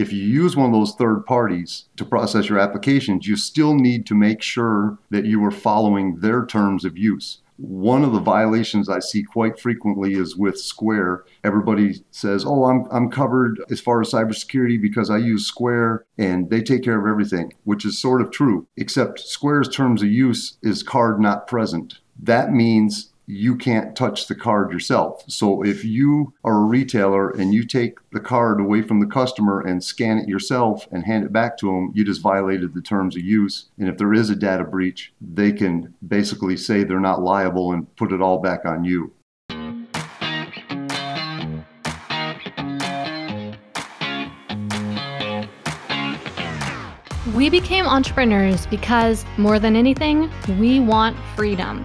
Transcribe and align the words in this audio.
if 0.00 0.14
you 0.14 0.22
use 0.22 0.56
one 0.56 0.66
of 0.66 0.72
those 0.72 0.94
third 0.94 1.26
parties 1.26 1.84
to 1.96 2.06
process 2.06 2.48
your 2.48 2.58
applications, 2.58 3.26
you 3.26 3.36
still 3.36 3.74
need 3.74 4.06
to 4.06 4.14
make 4.14 4.40
sure 4.40 4.98
that 5.10 5.26
you 5.26 5.44
are 5.44 5.50
following 5.50 6.20
their 6.20 6.46
terms 6.46 6.86
of 6.86 6.96
use. 6.96 7.42
One 7.58 8.02
of 8.02 8.12
the 8.12 8.20
violations 8.20 8.88
I 8.88 9.00
see 9.00 9.22
quite 9.22 9.60
frequently 9.60 10.14
is 10.14 10.34
with 10.34 10.58
Square. 10.58 11.24
Everybody 11.44 12.02
says, 12.10 12.46
Oh, 12.46 12.64
I'm, 12.64 12.86
I'm 12.90 13.10
covered 13.10 13.60
as 13.70 13.82
far 13.82 14.00
as 14.00 14.10
cybersecurity 14.10 14.80
because 14.80 15.10
I 15.10 15.18
use 15.18 15.44
Square 15.44 16.06
and 16.16 16.48
they 16.48 16.62
take 16.62 16.82
care 16.82 16.98
of 16.98 17.06
everything, 17.06 17.52
which 17.64 17.84
is 17.84 17.98
sort 17.98 18.22
of 18.22 18.30
true, 18.30 18.66
except 18.78 19.20
Square's 19.20 19.68
terms 19.68 20.00
of 20.00 20.08
use 20.08 20.56
is 20.62 20.82
card 20.82 21.20
not 21.20 21.46
present. 21.46 21.98
That 22.18 22.52
means 22.52 23.09
you 23.30 23.56
can't 23.56 23.94
touch 23.94 24.26
the 24.26 24.34
card 24.34 24.72
yourself. 24.72 25.22
So 25.28 25.62
if 25.62 25.84
you 25.84 26.34
are 26.42 26.62
a 26.62 26.64
retailer 26.64 27.30
and 27.30 27.54
you 27.54 27.64
take 27.64 27.98
the 28.10 28.18
card 28.18 28.60
away 28.60 28.82
from 28.82 28.98
the 28.98 29.06
customer 29.06 29.60
and 29.60 29.84
scan 29.84 30.18
it 30.18 30.28
yourself 30.28 30.88
and 30.90 31.04
hand 31.04 31.24
it 31.24 31.32
back 31.32 31.56
to 31.58 31.66
them, 31.66 31.92
you 31.94 32.04
just 32.04 32.22
violated 32.22 32.74
the 32.74 32.82
terms 32.82 33.14
of 33.14 33.22
use. 33.22 33.66
And 33.78 33.88
if 33.88 33.98
there 33.98 34.12
is 34.12 34.30
a 34.30 34.36
data 34.36 34.64
breach, 34.64 35.12
they 35.20 35.52
can 35.52 35.94
basically 36.06 36.56
say 36.56 36.82
they're 36.82 36.98
not 36.98 37.22
liable 37.22 37.72
and 37.72 37.94
put 37.96 38.12
it 38.12 38.20
all 38.20 38.38
back 38.38 38.64
on 38.64 38.84
you. 38.84 39.12
We 47.36 47.48
became 47.48 47.86
entrepreneurs 47.86 48.66
because, 48.66 49.24
more 49.38 49.60
than 49.60 49.76
anything, 49.76 50.30
we 50.58 50.80
want 50.80 51.16
freedom. 51.36 51.84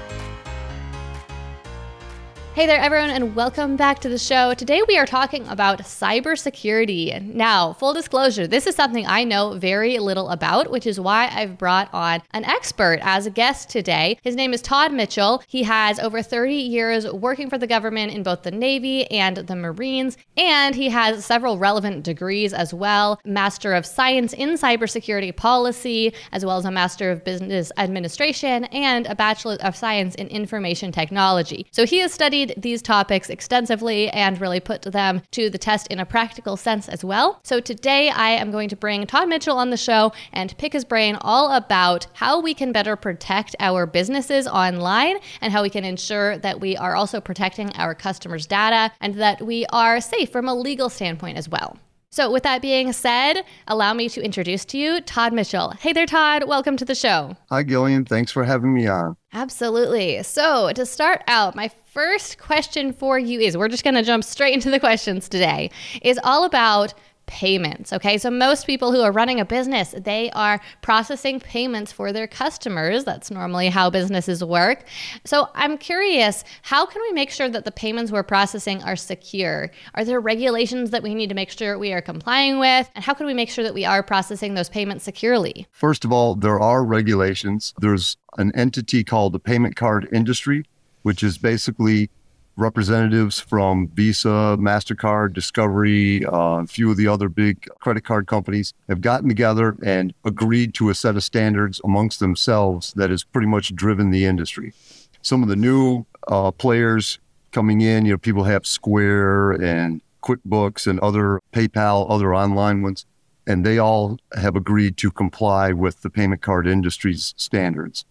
Hey 2.53 2.65
there, 2.65 2.81
everyone, 2.81 3.11
and 3.11 3.33
welcome 3.33 3.77
back 3.77 3.99
to 3.99 4.09
the 4.09 4.17
show. 4.17 4.53
Today 4.53 4.81
we 4.85 4.97
are 4.97 5.05
talking 5.05 5.47
about 5.47 5.79
cybersecurity. 5.83 7.33
Now, 7.33 7.71
full 7.71 7.93
disclosure, 7.93 8.45
this 8.45 8.67
is 8.67 8.75
something 8.75 9.07
I 9.07 9.23
know 9.23 9.53
very 9.53 9.99
little 9.99 10.27
about, 10.27 10.69
which 10.69 10.85
is 10.85 10.99
why 10.99 11.29
I've 11.31 11.57
brought 11.57 11.87
on 11.93 12.21
an 12.31 12.43
expert 12.43 12.99
as 13.03 13.25
a 13.25 13.29
guest 13.29 13.69
today. 13.69 14.19
His 14.21 14.35
name 14.35 14.53
is 14.53 14.61
Todd 14.61 14.91
Mitchell. 14.91 15.41
He 15.47 15.63
has 15.63 15.97
over 15.97 16.21
30 16.21 16.53
years 16.53 17.09
working 17.09 17.49
for 17.49 17.57
the 17.57 17.67
government 17.67 18.11
in 18.11 18.21
both 18.21 18.43
the 18.43 18.51
Navy 18.51 19.09
and 19.09 19.37
the 19.37 19.55
Marines, 19.55 20.17
and 20.35 20.75
he 20.75 20.89
has 20.89 21.23
several 21.23 21.57
relevant 21.57 22.03
degrees 22.03 22.51
as 22.51 22.73
well 22.73 23.21
Master 23.23 23.73
of 23.73 23.85
Science 23.85 24.33
in 24.33 24.55
Cybersecurity 24.55 25.33
Policy, 25.33 26.13
as 26.33 26.45
well 26.45 26.57
as 26.57 26.65
a 26.65 26.71
Master 26.71 27.11
of 27.11 27.23
Business 27.23 27.71
Administration, 27.77 28.65
and 28.65 29.07
a 29.07 29.15
Bachelor 29.15 29.55
of 29.61 29.73
Science 29.73 30.15
in 30.15 30.27
Information 30.27 30.91
Technology. 30.91 31.65
So 31.71 31.85
he 31.85 31.99
has 31.99 32.11
studied 32.11 32.41
these 32.57 32.81
topics 32.81 33.29
extensively 33.29 34.09
and 34.09 34.39
really 34.39 34.59
put 34.59 34.81
them 34.83 35.21
to 35.31 35.49
the 35.49 35.57
test 35.57 35.87
in 35.87 35.99
a 35.99 36.05
practical 36.05 36.57
sense 36.57 36.87
as 36.89 37.03
well. 37.03 37.39
So 37.43 37.59
today 37.59 38.09
I 38.09 38.31
am 38.31 38.51
going 38.51 38.69
to 38.69 38.75
bring 38.75 39.05
Todd 39.05 39.29
Mitchell 39.29 39.57
on 39.57 39.69
the 39.69 39.77
show 39.77 40.11
and 40.33 40.57
pick 40.57 40.73
his 40.73 40.85
brain 40.85 41.17
all 41.21 41.51
about 41.53 42.07
how 42.13 42.39
we 42.39 42.53
can 42.53 42.71
better 42.71 42.95
protect 42.95 43.55
our 43.59 43.85
businesses 43.85 44.47
online 44.47 45.17
and 45.41 45.51
how 45.51 45.61
we 45.61 45.69
can 45.69 45.85
ensure 45.85 46.37
that 46.39 46.59
we 46.59 46.77
are 46.77 46.95
also 46.95 47.21
protecting 47.21 47.71
our 47.75 47.95
customers' 47.95 48.47
data 48.47 48.93
and 48.99 49.15
that 49.15 49.41
we 49.41 49.65
are 49.67 50.01
safe 50.01 50.31
from 50.31 50.47
a 50.47 50.55
legal 50.55 50.89
standpoint 50.89 51.37
as 51.37 51.49
well. 51.49 51.77
So, 52.13 52.29
with 52.29 52.43
that 52.43 52.61
being 52.61 52.91
said, 52.91 53.45
allow 53.69 53.93
me 53.93 54.09
to 54.09 54.21
introduce 54.21 54.65
to 54.65 54.77
you 54.77 54.99
Todd 54.99 55.31
Mitchell. 55.31 55.69
Hey 55.79 55.93
there, 55.93 56.05
Todd. 56.05 56.45
Welcome 56.45 56.75
to 56.75 56.83
the 56.83 56.93
show. 56.93 57.37
Hi, 57.49 57.63
Gillian. 57.63 58.03
Thanks 58.03 58.33
for 58.33 58.43
having 58.43 58.73
me 58.73 58.85
on. 58.85 59.15
Absolutely. 59.31 60.21
So, 60.23 60.73
to 60.73 60.85
start 60.85 61.23
out, 61.27 61.55
my 61.55 61.71
first 61.93 62.37
question 62.37 62.91
for 62.91 63.17
you 63.17 63.39
is 63.39 63.55
we're 63.55 63.69
just 63.69 63.85
going 63.85 63.93
to 63.93 64.03
jump 64.03 64.25
straight 64.25 64.53
into 64.53 64.69
the 64.69 64.77
questions 64.77 65.29
today, 65.29 65.71
is 66.01 66.19
all 66.25 66.43
about 66.43 66.93
payments. 67.31 67.93
Okay, 67.93 68.17
so 68.17 68.29
most 68.29 68.67
people 68.67 68.91
who 68.91 68.99
are 68.99 69.11
running 69.11 69.39
a 69.39 69.45
business, 69.45 69.95
they 69.97 70.29
are 70.31 70.59
processing 70.81 71.39
payments 71.39 71.89
for 71.89 72.11
their 72.11 72.27
customers. 72.27 73.05
That's 73.05 73.31
normally 73.31 73.69
how 73.69 73.89
businesses 73.89 74.43
work. 74.43 74.83
So 75.23 75.47
I'm 75.55 75.77
curious, 75.77 76.43
how 76.63 76.85
can 76.85 77.01
we 77.01 77.13
make 77.13 77.31
sure 77.31 77.47
that 77.47 77.63
the 77.63 77.71
payments 77.71 78.11
we're 78.11 78.23
processing 78.23 78.83
are 78.83 78.97
secure? 78.97 79.71
Are 79.95 80.03
there 80.03 80.19
regulations 80.19 80.89
that 80.89 81.03
we 81.03 81.15
need 81.15 81.29
to 81.29 81.35
make 81.35 81.51
sure 81.51 81.79
we 81.79 81.93
are 81.93 82.01
complying 82.01 82.59
with? 82.59 82.91
And 82.95 83.03
how 83.05 83.13
can 83.13 83.25
we 83.25 83.33
make 83.33 83.49
sure 83.49 83.63
that 83.63 83.73
we 83.73 83.85
are 83.85 84.03
processing 84.03 84.53
those 84.55 84.67
payments 84.67 85.05
securely? 85.05 85.67
First 85.71 86.03
of 86.03 86.11
all, 86.11 86.35
there 86.35 86.59
are 86.59 86.83
regulations. 86.83 87.73
There's 87.79 88.17
an 88.37 88.51
entity 88.55 89.05
called 89.05 89.31
the 89.31 89.39
payment 89.39 89.77
card 89.77 90.09
industry, 90.11 90.65
which 91.03 91.23
is 91.23 91.37
basically 91.37 92.09
representatives 92.55 93.39
from 93.39 93.87
Visa, 93.89 94.57
MasterCard, 94.59 95.33
Discovery, 95.33 96.25
uh, 96.25 96.61
a 96.61 96.67
few 96.67 96.91
of 96.91 96.97
the 96.97 97.07
other 97.07 97.29
big 97.29 97.67
credit 97.79 98.03
card 98.03 98.27
companies 98.27 98.73
have 98.87 99.01
gotten 99.01 99.29
together 99.29 99.75
and 99.83 100.13
agreed 100.25 100.73
to 100.75 100.89
a 100.89 100.95
set 100.95 101.15
of 101.15 101.23
standards 101.23 101.81
amongst 101.83 102.19
themselves 102.19 102.93
that 102.93 103.09
has 103.09 103.23
pretty 103.23 103.47
much 103.47 103.75
driven 103.75 104.11
the 104.11 104.25
industry. 104.25 104.73
Some 105.21 105.43
of 105.43 105.49
the 105.49 105.55
new 105.55 106.05
uh, 106.27 106.51
players 106.51 107.19
coming 107.51 107.81
in, 107.81 108.05
you 108.05 108.13
know, 108.13 108.17
people 108.17 108.43
have 108.43 108.65
Square 108.65 109.53
and 109.53 110.01
QuickBooks 110.23 110.87
and 110.87 110.99
other 110.99 111.39
PayPal, 111.53 112.09
other 112.09 112.33
online 112.33 112.81
ones, 112.81 113.05
and 113.47 113.65
they 113.65 113.77
all 113.77 114.19
have 114.39 114.55
agreed 114.55 114.97
to 114.97 115.11
comply 115.11 115.71
with 115.73 116.01
the 116.01 116.09
payment 116.09 116.41
card 116.41 116.67
industry's 116.67 117.33
standards. 117.37 118.05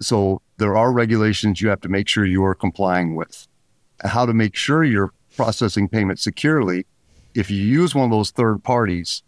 So 0.00 0.42
there 0.58 0.76
are 0.76 0.92
regulations 0.92 1.60
you 1.60 1.68
have 1.68 1.80
to 1.82 1.88
make 1.88 2.08
sure 2.08 2.24
you 2.24 2.44
are 2.44 2.54
complying 2.54 3.14
with 3.14 3.48
how 4.04 4.26
to 4.26 4.32
make 4.34 4.54
sure 4.54 4.84
you're 4.84 5.12
processing 5.36 5.88
payments 5.88 6.22
securely, 6.22 6.86
if 7.34 7.50
you 7.50 7.62
use 7.62 7.94
one 7.94 8.04
of 8.04 8.10
those 8.10 8.30
third 8.30 8.62
parties 8.62 9.22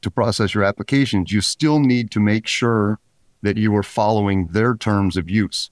to 0.00 0.10
process 0.10 0.54
your 0.54 0.64
applications, 0.64 1.32
you 1.32 1.40
still 1.40 1.78
need 1.78 2.10
to 2.10 2.20
make 2.20 2.46
sure 2.46 2.98
that 3.42 3.56
you 3.56 3.74
are 3.76 3.82
following 3.82 4.48
their 4.48 4.74
terms 4.76 5.16
of 5.16 5.30
use. 5.30 5.70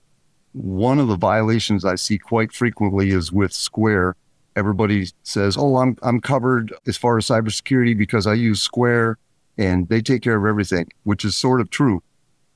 One 0.52 0.98
of 0.98 1.08
the 1.08 1.16
violations 1.16 1.84
I 1.84 1.94
see 1.94 2.18
quite 2.18 2.52
frequently 2.52 3.10
is 3.10 3.32
with 3.32 3.52
Square. 3.52 4.16
Everybody 4.56 5.08
says, 5.22 5.56
"Oh, 5.56 5.76
I'm 5.76 5.96
I'm 6.02 6.20
covered 6.20 6.72
as 6.86 6.96
far 6.96 7.18
as 7.18 7.26
cybersecurity 7.26 7.96
because 7.96 8.26
I 8.26 8.34
use 8.34 8.60
Square 8.60 9.18
and 9.56 9.88
they 9.88 10.00
take 10.00 10.22
care 10.22 10.36
of 10.36 10.44
everything," 10.44 10.88
which 11.04 11.24
is 11.24 11.36
sort 11.36 11.60
of 11.60 11.70
true, 11.70 12.02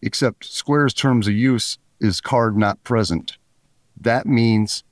except 0.02 0.44
Square's 0.44 0.94
terms 0.94 1.28
of 1.28 1.34
use 1.34 1.78
is 2.00 2.20
card 2.20 2.56
not 2.56 2.82
present. 2.82 3.38
That 4.00 4.26
means 4.26 4.82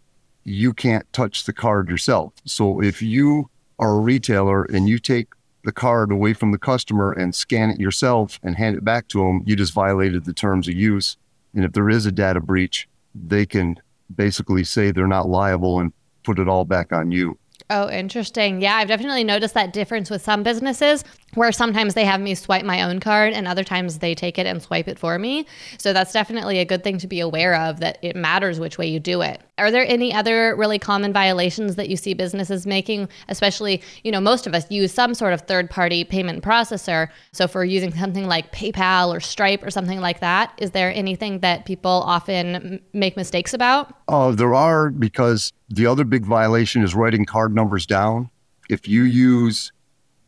you 0.45 0.73
can't 0.73 1.11
touch 1.13 1.45
the 1.45 1.53
card 1.53 1.89
yourself. 1.89 2.35
So 2.45 2.83
if 2.83 3.03
you 3.03 3.51
are 3.79 3.97
a 3.97 4.01
retailer 4.01 4.65
and 4.65 4.89
you 4.89 4.99
take 4.99 5.29
the 5.65 5.73
card 5.73 6.11
away 6.11 6.33
from 6.33 6.51
the 6.51 6.59
customer 6.59 7.13
and 7.13 7.35
scan 7.35 7.71
it 7.71 7.81
yourself 7.81 8.41
and 8.43 8.57
hand 8.57 8.77
it 8.77 8.85
back 8.85 9.09
to 9.09 9.19
them, 9.19 9.43
you 9.47 9.55
just 9.55 9.73
violated 9.73 10.25
the 10.25 10.33
terms 10.33 10.69
of 10.69 10.75
use. 10.75 11.17
And 11.55 11.65
if 11.65 11.73
there 11.73 11.89
is 11.89 12.07
a 12.07 12.13
data 12.13 12.41
breach, 12.41 12.89
they 13.15 13.47
can 13.47 13.77
basically 14.15 14.65
say 14.65 14.91
they're 14.91 15.07
not 15.07 15.29
liable 15.29 15.79
and 15.79 15.93
put 16.25 16.39
it 16.39 16.49
all 16.49 16.65
back 16.65 16.93
on 16.93 17.11
you. 17.13 17.39
Oh, 17.71 17.89
interesting. 17.89 18.61
Yeah, 18.61 18.77
I've 18.77 18.89
definitely 18.89 19.25
noticed 19.25 19.55
that 19.55 19.73
difference 19.73 20.11
with 20.11 20.21
some 20.21 20.43
businesses 20.43 21.05
where 21.35 21.53
sometimes 21.53 21.95
they 21.95 22.05
have 22.05 22.21
me 22.21 22.35
swipe 22.35 22.65
my 22.65 22.83
own 22.83 23.01
card 23.01 23.33
and 23.33 23.49
other 23.49 23.65
times 23.65 24.01
they 24.01 24.15
take 24.15 24.39
it 24.39 24.47
and 24.47 24.61
swipe 24.61 24.87
it 24.87 24.99
for 24.99 25.19
me. 25.19 25.47
So 25.79 25.95
that's 25.95 26.13
definitely 26.13 26.59
a 26.59 26.67
good 26.67 26.85
thing 26.85 26.99
to 26.99 27.07
be 27.07 27.21
aware 27.21 27.55
of 27.55 27.81
that 27.81 27.97
it 28.03 28.15
matters 28.15 28.61
which 28.61 28.77
way 28.77 28.87
you 28.87 29.01
do 29.01 29.23
it. 29.23 29.41
Are 29.57 29.71
there 29.71 29.87
any 29.87 30.13
other 30.13 30.55
really 30.57 30.79
common 30.79 31.13
violations 31.13 31.77
that 31.77 31.89
you 31.89 31.97
see 31.97 32.13
businesses 32.13 32.67
making, 32.67 33.09
especially, 33.29 33.83
you 34.05 34.13
know, 34.13 34.21
most 34.21 34.47
of 34.47 34.55
us 34.55 34.71
use 34.71 34.93
some 34.93 35.15
sort 35.15 35.33
of 35.33 35.43
third-party 35.43 36.05
payment 36.05 36.45
processor. 36.45 37.09
So 37.33 37.45
if 37.45 37.55
we're 37.55 37.65
using 37.65 37.95
something 37.95 38.27
like 38.27 38.53
PayPal 38.53 39.15
or 39.15 39.21
Stripe 39.21 39.63
or 39.63 39.71
something 39.71 40.01
like 40.01 40.21
that, 40.21 40.53
is 40.59 40.73
there 40.73 40.93
anything 40.95 41.39
that 41.39 41.65
people 41.65 42.03
often 42.05 42.83
make 42.93 43.17
mistakes 43.17 43.55
about? 43.55 43.95
Oh, 44.09 44.33
there 44.33 44.55
are 44.55 44.91
because 44.91 45.53
the 45.73 45.87
other 45.87 46.05
big 46.05 46.25
violation 46.27 46.83
is 46.83 46.95
writing 46.95 47.25
card 47.25 47.55
numbers 47.55 47.87
down. 47.87 48.31
If 48.69 48.87
you 48.87 49.05
use 49.05 49.73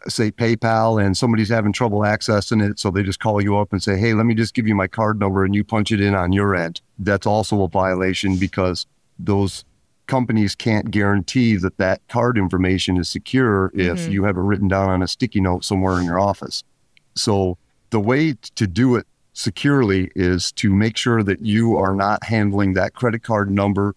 say 0.08 0.31
PayPal 0.31 1.02
and 1.02 1.17
somebody's 1.17 1.49
having 1.49 1.73
trouble 1.73 2.00
accessing 2.00 2.69
it, 2.69 2.79
so 2.79 2.91
they 2.91 3.02
just 3.02 3.20
call 3.20 3.43
you 3.43 3.56
up 3.58 3.73
and 3.73 3.82
say, 3.82 3.99
"Hey, 3.99 4.14
let 4.14 4.26
me 4.26 4.35
just 4.35 4.55
give 4.55 4.67
you 4.67 4.75
my 4.75 4.87
card 4.87 5.19
number," 5.19 5.44
and 5.44 5.55
you 5.55 5.64
punch 5.64 5.93
it 5.93 6.00
in 6.00 6.14
on 6.14 6.32
your 6.32 6.55
end. 6.55 6.81
That's 6.99 7.26
also 7.26 7.62
a 7.62 7.69
violation 7.69 8.37
because 8.37 8.87
those 9.19 9.64
companies 10.06 10.55
can't 10.55 10.91
guarantee 10.91 11.56
that 11.56 11.79
that 11.79 12.06
card 12.08 12.37
information 12.37 12.97
is 12.97 13.08
secure 13.08 13.70
if 13.75 14.00
mm-hmm. 14.00 14.12
you 14.12 14.25
have 14.25 14.37
it 14.37 14.43
written 14.43 14.69
down 14.69 14.90
on 14.90 15.02
a 15.02 15.08
sticky 15.08 15.40
note 15.40 15.64
somewhere 15.64 15.99
in 15.99 16.05
your 16.05 16.20
office. 16.20 16.62
So 17.14 17.56
the 17.90 18.00
way 18.00 18.35
to 18.56 18.67
do 18.67 18.97
it 18.97 19.06
securely 19.32 20.11
is 20.14 20.52
to 20.52 20.73
make 20.75 20.97
sure 20.97 21.23
that 21.23 21.40
you 21.40 21.76
are 21.76 21.94
not 21.94 22.25
handling 22.25 22.75
that 22.75 22.94
credit 22.94 23.23
card 23.23 23.50
number 23.50 23.94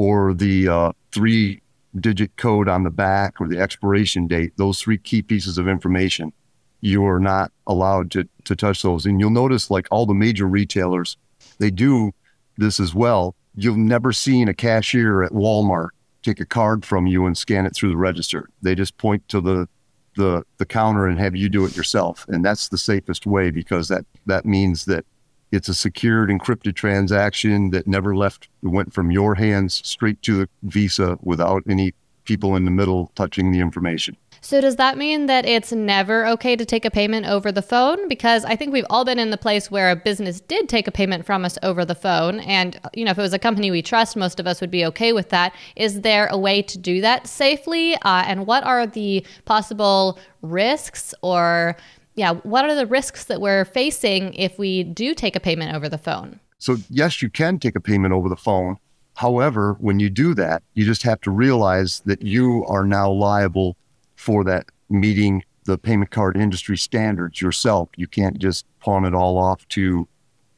or 0.00 0.32
the 0.32 0.66
uh, 0.66 0.92
three 1.12 1.60
digit 2.00 2.34
code 2.38 2.70
on 2.70 2.84
the 2.84 2.90
back 2.90 3.38
or 3.38 3.46
the 3.46 3.58
expiration 3.58 4.26
date, 4.26 4.50
those 4.56 4.80
three 4.80 4.96
key 4.96 5.20
pieces 5.20 5.58
of 5.58 5.68
information, 5.68 6.32
you 6.80 7.04
are 7.04 7.20
not 7.20 7.52
allowed 7.66 8.10
to, 8.10 8.26
to 8.44 8.56
touch 8.56 8.80
those. 8.80 9.04
And 9.04 9.20
you'll 9.20 9.28
notice, 9.28 9.70
like 9.70 9.86
all 9.90 10.06
the 10.06 10.14
major 10.14 10.46
retailers, 10.46 11.18
they 11.58 11.70
do 11.70 12.12
this 12.56 12.80
as 12.80 12.94
well. 12.94 13.34
You've 13.54 13.76
never 13.76 14.10
seen 14.10 14.48
a 14.48 14.54
cashier 14.54 15.22
at 15.22 15.32
Walmart 15.32 15.90
take 16.22 16.40
a 16.40 16.46
card 16.46 16.86
from 16.86 17.06
you 17.06 17.26
and 17.26 17.36
scan 17.36 17.66
it 17.66 17.76
through 17.76 17.90
the 17.90 17.98
register. 17.98 18.48
They 18.62 18.74
just 18.74 18.96
point 18.96 19.28
to 19.28 19.42
the 19.42 19.68
the 20.16 20.44
the 20.56 20.66
counter 20.66 21.06
and 21.06 21.18
have 21.18 21.36
you 21.36 21.50
do 21.50 21.66
it 21.66 21.76
yourself. 21.76 22.24
And 22.28 22.42
that's 22.42 22.68
the 22.68 22.78
safest 22.78 23.26
way 23.26 23.50
because 23.50 23.88
that 23.88 24.06
that 24.24 24.46
means 24.46 24.86
that 24.86 25.04
it's 25.52 25.68
a 25.68 25.74
secured 25.74 26.30
encrypted 26.30 26.74
transaction 26.74 27.70
that 27.70 27.86
never 27.86 28.16
left 28.16 28.48
went 28.62 28.92
from 28.92 29.10
your 29.10 29.34
hands 29.34 29.80
straight 29.84 30.22
to 30.22 30.38
the 30.38 30.48
Visa 30.62 31.18
without 31.22 31.62
any 31.68 31.94
people 32.24 32.54
in 32.54 32.64
the 32.64 32.70
middle 32.70 33.10
touching 33.14 33.50
the 33.50 33.60
information. 33.60 34.16
So 34.42 34.60
does 34.60 34.76
that 34.76 34.96
mean 34.96 35.26
that 35.26 35.44
it's 35.44 35.70
never 35.70 36.26
okay 36.28 36.56
to 36.56 36.64
take 36.64 36.86
a 36.86 36.90
payment 36.90 37.26
over 37.26 37.52
the 37.52 37.60
phone? 37.60 38.08
Because 38.08 38.44
I 38.44 38.56
think 38.56 38.72
we've 38.72 38.86
all 38.88 39.04
been 39.04 39.18
in 39.18 39.30
the 39.30 39.36
place 39.36 39.70
where 39.70 39.90
a 39.90 39.96
business 39.96 40.40
did 40.40 40.68
take 40.68 40.86
a 40.88 40.90
payment 40.90 41.26
from 41.26 41.44
us 41.44 41.58
over 41.62 41.84
the 41.84 41.94
phone. 41.94 42.40
And, 42.40 42.80
you 42.94 43.04
know, 43.04 43.10
if 43.10 43.18
it 43.18 43.22
was 43.22 43.34
a 43.34 43.38
company 43.38 43.70
we 43.70 43.82
trust, 43.82 44.16
most 44.16 44.40
of 44.40 44.46
us 44.46 44.62
would 44.62 44.70
be 44.70 44.84
okay 44.86 45.12
with 45.12 45.28
that. 45.28 45.54
Is 45.76 46.00
there 46.00 46.26
a 46.28 46.38
way 46.38 46.62
to 46.62 46.78
do 46.78 47.02
that 47.02 47.26
safely? 47.26 47.96
Uh, 47.96 48.24
and 48.26 48.46
what 48.46 48.64
are 48.64 48.86
the 48.86 49.26
possible 49.44 50.18
risks 50.40 51.14
or, 51.22 51.76
yeah, 52.20 52.32
what 52.32 52.66
are 52.66 52.74
the 52.74 52.84
risks 52.84 53.24
that 53.24 53.40
we're 53.40 53.64
facing 53.64 54.34
if 54.34 54.58
we 54.58 54.84
do 54.84 55.14
take 55.14 55.36
a 55.36 55.40
payment 55.40 55.74
over 55.74 55.88
the 55.88 55.96
phone? 55.96 56.38
So, 56.58 56.76
yes, 56.90 57.22
you 57.22 57.30
can 57.30 57.58
take 57.58 57.76
a 57.76 57.80
payment 57.80 58.12
over 58.12 58.28
the 58.28 58.36
phone. 58.36 58.76
However, 59.14 59.78
when 59.80 60.00
you 60.00 60.10
do 60.10 60.34
that, 60.34 60.62
you 60.74 60.84
just 60.84 61.02
have 61.04 61.22
to 61.22 61.30
realize 61.30 62.00
that 62.00 62.20
you 62.20 62.66
are 62.66 62.84
now 62.84 63.10
liable 63.10 63.74
for 64.16 64.44
that 64.44 64.66
meeting 64.90 65.42
the 65.64 65.78
payment 65.78 66.10
card 66.10 66.36
industry 66.36 66.76
standards 66.76 67.40
yourself. 67.40 67.88
You 67.96 68.06
can't 68.06 68.38
just 68.38 68.66
pawn 68.80 69.06
it 69.06 69.14
all 69.14 69.38
off 69.38 69.66
to 69.68 70.06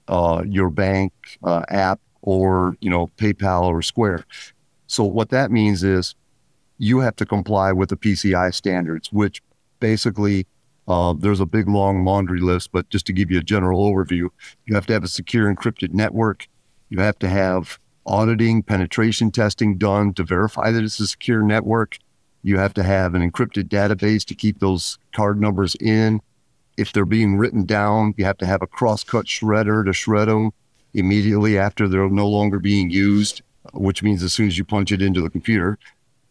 uh, 0.09 0.43
your 0.45 0.69
bank 0.69 1.13
uh, 1.45 1.63
app 1.69 2.01
or 2.23 2.77
you 2.81 2.91
know 2.91 3.07
PayPal 3.19 3.67
or 3.67 3.83
Square. 3.83 4.25
So 4.89 5.05
what 5.05 5.29
that 5.29 5.53
means 5.53 5.85
is 5.85 6.17
you 6.79 6.99
have 6.99 7.15
to 7.17 7.25
comply 7.25 7.71
with 7.71 7.89
the 7.91 7.97
PCI 7.97 8.53
standards, 8.53 9.13
which 9.13 9.41
basically 9.79 10.49
uh, 10.89 11.15
there's 11.17 11.41
a 11.41 11.47
big 11.47 11.69
long 11.69 12.05
laundry 12.05 12.41
list. 12.41 12.73
But 12.73 12.89
just 12.89 13.07
to 13.07 13.13
give 13.13 13.31
you 13.31 13.39
a 13.39 13.43
general 13.43 13.91
overview, 13.91 14.29
you 14.67 14.75
have 14.75 14.87
to 14.87 14.93
have 14.93 15.05
a 15.05 15.09
secure 15.09 15.53
encrypted 15.53 15.93
network. 15.93 16.49
You 16.89 17.01
have 17.01 17.19
to 17.21 17.29
have 17.29 17.79
auditing, 18.05 18.63
penetration 18.63 19.31
testing 19.31 19.79
done 19.79 20.13
to 20.15 20.25
verify 20.25 20.71
that 20.71 20.83
it's 20.83 21.01
a 21.01 21.07
secure 21.07 21.43
network. 21.43 21.99
You 22.43 22.59
have 22.59 22.75
to 22.75 22.83
have 22.83 23.15
an 23.15 23.29
encrypted 23.29 23.69
database 23.69 24.25
to 24.27 24.35
keep 24.35 24.59
those 24.59 24.99
card 25.15 25.41
numbers 25.41 25.77
in. 25.77 26.21
If 26.77 26.93
they're 26.93 27.05
being 27.05 27.37
written 27.37 27.65
down, 27.65 28.15
you 28.17 28.25
have 28.25 28.39
to 28.39 28.47
have 28.47 28.63
a 28.63 28.67
cross-cut 28.67 29.27
shredder 29.27 29.85
to 29.85 29.93
shred 29.93 30.29
them 30.29 30.51
immediately 30.95 31.57
after 31.57 31.87
they're 31.87 32.09
no 32.09 32.29
longer 32.29 32.59
being 32.59 32.91
used, 32.91 33.43
which 33.73 34.03
means 34.03 34.23
as 34.23 34.33
soon 34.33 34.49
as 34.49 34.59
you 34.59 34.65
punch 34.65 34.91
it 34.91 35.01
into 35.01 35.21
the 35.21 35.31
computer. 35.31 35.79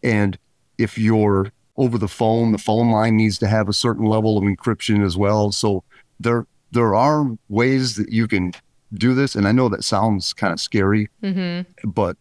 And 0.02 0.38
if 0.78 0.98
you're 0.98 1.52
over 1.76 1.98
the 1.98 2.08
phone, 2.08 2.52
the 2.52 2.58
phone 2.58 2.90
line 2.90 3.16
needs 3.16 3.38
to 3.38 3.46
have 3.46 3.68
a 3.68 3.72
certain 3.72 4.04
level 4.04 4.36
of 4.36 4.44
encryption 4.44 5.04
as 5.04 5.16
well. 5.16 5.52
So 5.52 5.84
there 6.20 6.46
there 6.70 6.94
are 6.94 7.36
ways 7.48 7.96
that 7.96 8.10
you 8.10 8.26
can 8.26 8.52
do 8.94 9.14
this, 9.14 9.34
and 9.34 9.46
I 9.46 9.52
know 9.52 9.68
that 9.68 9.84
sounds 9.84 10.32
kind 10.32 10.52
of 10.52 10.60
scary, 10.60 11.08
mm-hmm. 11.22 11.88
but 11.88 12.16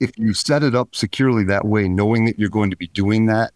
if 0.00 0.16
you 0.16 0.34
set 0.34 0.62
it 0.62 0.74
up 0.74 0.94
securely 0.94 1.44
that 1.44 1.64
way, 1.64 1.88
knowing 1.88 2.24
that 2.26 2.38
you're 2.38 2.48
going 2.48 2.70
to 2.70 2.76
be 2.76 2.88
doing 2.88 3.26
that, 3.26 3.52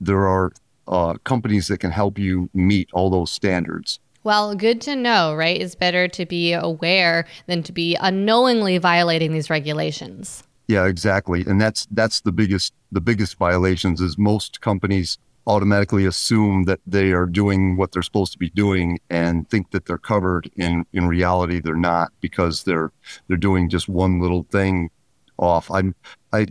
there 0.00 0.26
are 0.26 0.52
uh, 0.88 1.14
companies 1.24 1.68
that 1.68 1.78
can 1.78 1.90
help 1.90 2.18
you 2.18 2.50
meet 2.52 2.88
all 2.92 3.10
those 3.10 3.30
standards. 3.30 3.98
Well, 4.24 4.54
good 4.54 4.80
to 4.82 4.96
know, 4.96 5.34
right? 5.34 5.60
It's 5.60 5.74
better 5.74 6.08
to 6.08 6.26
be 6.26 6.52
aware 6.52 7.26
than 7.46 7.62
to 7.62 7.72
be 7.72 7.96
unknowingly 8.00 8.78
violating 8.78 9.32
these 9.32 9.48
regulations. 9.48 10.42
Yeah, 10.68 10.86
exactly. 10.86 11.44
And 11.46 11.60
that's 11.60 11.86
that's 11.92 12.20
the 12.20 12.32
biggest 12.32 12.72
the 12.90 13.00
biggest 13.00 13.36
violations 13.38 14.00
is 14.00 14.18
most 14.18 14.60
companies 14.60 15.18
automatically 15.46 16.06
assume 16.06 16.64
that 16.64 16.80
they 16.86 17.12
are 17.12 17.26
doing 17.26 17.76
what 17.76 17.92
they're 17.92 18.02
supposed 18.02 18.32
to 18.32 18.38
be 18.38 18.50
doing 18.50 18.98
and 19.10 19.48
think 19.48 19.70
that 19.70 19.86
they're 19.86 19.96
covered 19.98 20.50
in 20.56 20.84
in 20.92 21.06
reality 21.06 21.60
they're 21.60 21.76
not 21.76 22.10
because 22.20 22.64
they're 22.64 22.90
they're 23.28 23.36
doing 23.36 23.68
just 23.68 23.88
one 23.88 24.20
little 24.20 24.44
thing 24.50 24.90
off. 25.38 25.70
I'm 25.70 25.94
I 26.32 26.48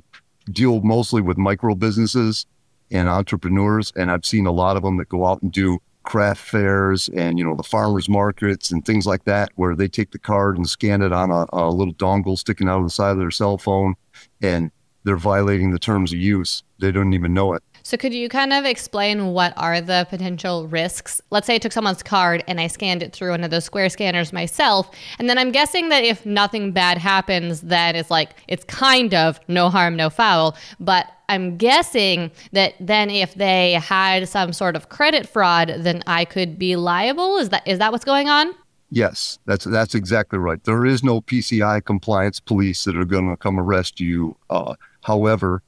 deal 0.52 0.82
mostly 0.82 1.22
with 1.22 1.38
micro 1.38 1.76
businesses 1.76 2.46
and 2.92 3.10
entrepreneurs, 3.10 3.92
and 3.96 4.12
I've 4.12 4.26
seen 4.26 4.46
a 4.46 4.52
lot 4.52 4.78
of 4.78 4.84
them 4.84 4.98
that 4.98 5.10
go 5.10 5.26
out 5.26 5.42
and 5.42 5.52
do 5.52 5.80
craft 6.04 6.42
fairs 6.42 7.10
and 7.10 7.40
you 7.40 7.44
know 7.44 7.56
the 7.56 7.64
farmers 7.64 8.08
markets 8.08 8.72
and 8.72 8.86
things 8.86 9.08
like 9.08 9.24
that 9.26 9.50
where 9.56 9.76
they 9.76 9.88
take 9.88 10.12
the 10.12 10.20
card 10.20 10.56
and 10.56 10.70
scan 10.70 11.02
it 11.02 11.12
on 11.12 11.32
a, 11.32 11.48
a 11.52 11.70
little 11.72 11.96
dongle 11.96 12.38
sticking 12.38 12.70
out 12.70 12.78
of 12.78 12.84
the 12.84 12.92
side 12.92 13.10
of 13.14 13.18
their 13.18 13.32
cell 13.32 13.58
phone 13.58 13.96
and 14.42 14.72
they're 15.04 15.18
violating 15.18 15.72
the 15.72 15.80
terms 15.80 16.12
of 16.12 16.20
use 16.20 16.64
they 16.80 16.92
don't 16.92 17.14
even 17.14 17.34
know 17.34 17.54
it 17.54 17.64
so, 17.86 17.98
could 17.98 18.16
you 18.16 18.30
kind 18.30 18.52
of 18.52 18.66
explain 18.66 19.28
what 19.28 19.54
are 19.58 19.80
the 19.80 20.08
potential 20.10 20.68
risks? 20.68 21.22
Let's 21.30 21.46
say 21.46 21.54
I 21.54 21.58
took 21.60 21.72
someone's 21.72 22.02
card 22.02 22.44
and 22.48 22.60
I 22.60 22.66
scanned 22.66 23.04
it 23.04 23.14
through 23.14 23.30
one 23.30 23.44
of 23.44 23.52
those 23.52 23.64
square 23.64 23.90
scanners 23.90 24.34
myself. 24.34 24.90
And 25.20 25.30
then 25.30 25.38
I'm 25.38 25.52
guessing 25.52 25.90
that 25.90 26.04
if 26.04 26.26
nothing 26.26 26.72
bad 26.72 26.98
happens, 26.98 27.62
that 27.62 27.96
it's 27.96 28.10
like, 28.10 28.32
it's 28.48 28.64
kind 28.64 29.14
of 29.14 29.40
no 29.48 29.70
harm, 29.70 29.96
no 29.96 30.10
foul. 30.10 30.58
But 30.80 31.12
I'm 31.30 31.58
guessing 31.58 32.32
that 32.54 32.74
then 32.80 33.12
if 33.12 33.36
they 33.36 33.74
had 33.74 34.28
some 34.28 34.52
sort 34.52 34.76
of 34.76 34.90
credit 34.90 35.30
fraud, 35.30 35.72
then 35.78 36.02
I 36.08 36.26
could 36.26 36.58
be 36.58 36.76
liable. 36.76 37.38
Is 37.38 37.50
that 37.50 37.68
is 37.68 37.78
that 37.78 37.92
what's 37.92 38.06
going 38.06 38.30
on? 38.30 38.56
Yes, 38.92 39.40
that's 39.46 39.66
that's 39.66 39.96
exactly 39.96 40.40
right. 40.40 40.64
There 40.64 40.86
is 40.86 41.04
no 41.04 41.22
PCI 41.22 41.84
compliance 41.84 42.40
police 42.40 42.84
that 42.84 42.96
are 42.96 43.06
going 43.06 43.30
to 43.30 43.36
come 43.36 43.60
arrest 43.60 44.00
you. 44.00 44.38
Uh, 44.50 44.76
however, 45.04 45.64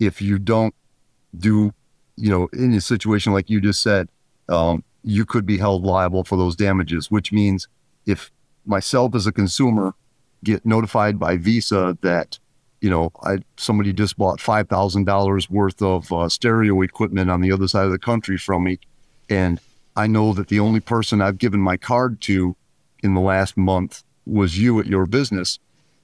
if 0.00 0.22
you 0.22 0.38
don't 0.38 0.74
do, 1.38 1.72
you 2.16 2.30
know, 2.30 2.48
in 2.52 2.72
a 2.72 2.80
situation 2.80 3.32
like 3.32 3.50
you 3.50 3.60
just 3.60 3.82
said, 3.82 4.08
um, 4.48 4.82
you 5.02 5.24
could 5.24 5.44
be 5.44 5.58
held 5.58 5.84
liable 5.84 6.24
for 6.24 6.36
those 6.36 6.56
damages, 6.56 7.10
which 7.10 7.32
means 7.32 7.68
if 8.06 8.30
myself 8.64 9.14
as 9.14 9.26
a 9.26 9.32
consumer 9.32 9.94
get 10.42 10.64
notified 10.64 11.18
by 11.18 11.36
Visa 11.36 11.96
that, 12.00 12.38
you 12.80 12.88
know, 12.88 13.10
I 13.22 13.38
somebody 13.58 13.92
just 13.92 14.16
bought 14.16 14.40
five 14.40 14.68
thousand 14.68 15.04
dollars 15.04 15.50
worth 15.50 15.82
of 15.82 16.10
uh, 16.10 16.28
stereo 16.30 16.80
equipment 16.80 17.30
on 17.30 17.42
the 17.42 17.52
other 17.52 17.68
side 17.68 17.84
of 17.84 17.92
the 17.92 17.98
country 17.98 18.38
from 18.38 18.64
me, 18.64 18.78
and 19.28 19.60
I 19.96 20.06
know 20.06 20.32
that 20.32 20.48
the 20.48 20.60
only 20.60 20.80
person 20.80 21.20
I've 21.20 21.38
given 21.38 21.60
my 21.60 21.76
card 21.76 22.20
to 22.22 22.56
in 23.02 23.14
the 23.14 23.20
last 23.20 23.56
month 23.56 24.02
was 24.26 24.58
you 24.58 24.80
at 24.80 24.86
your 24.86 25.06
business, 25.06 25.58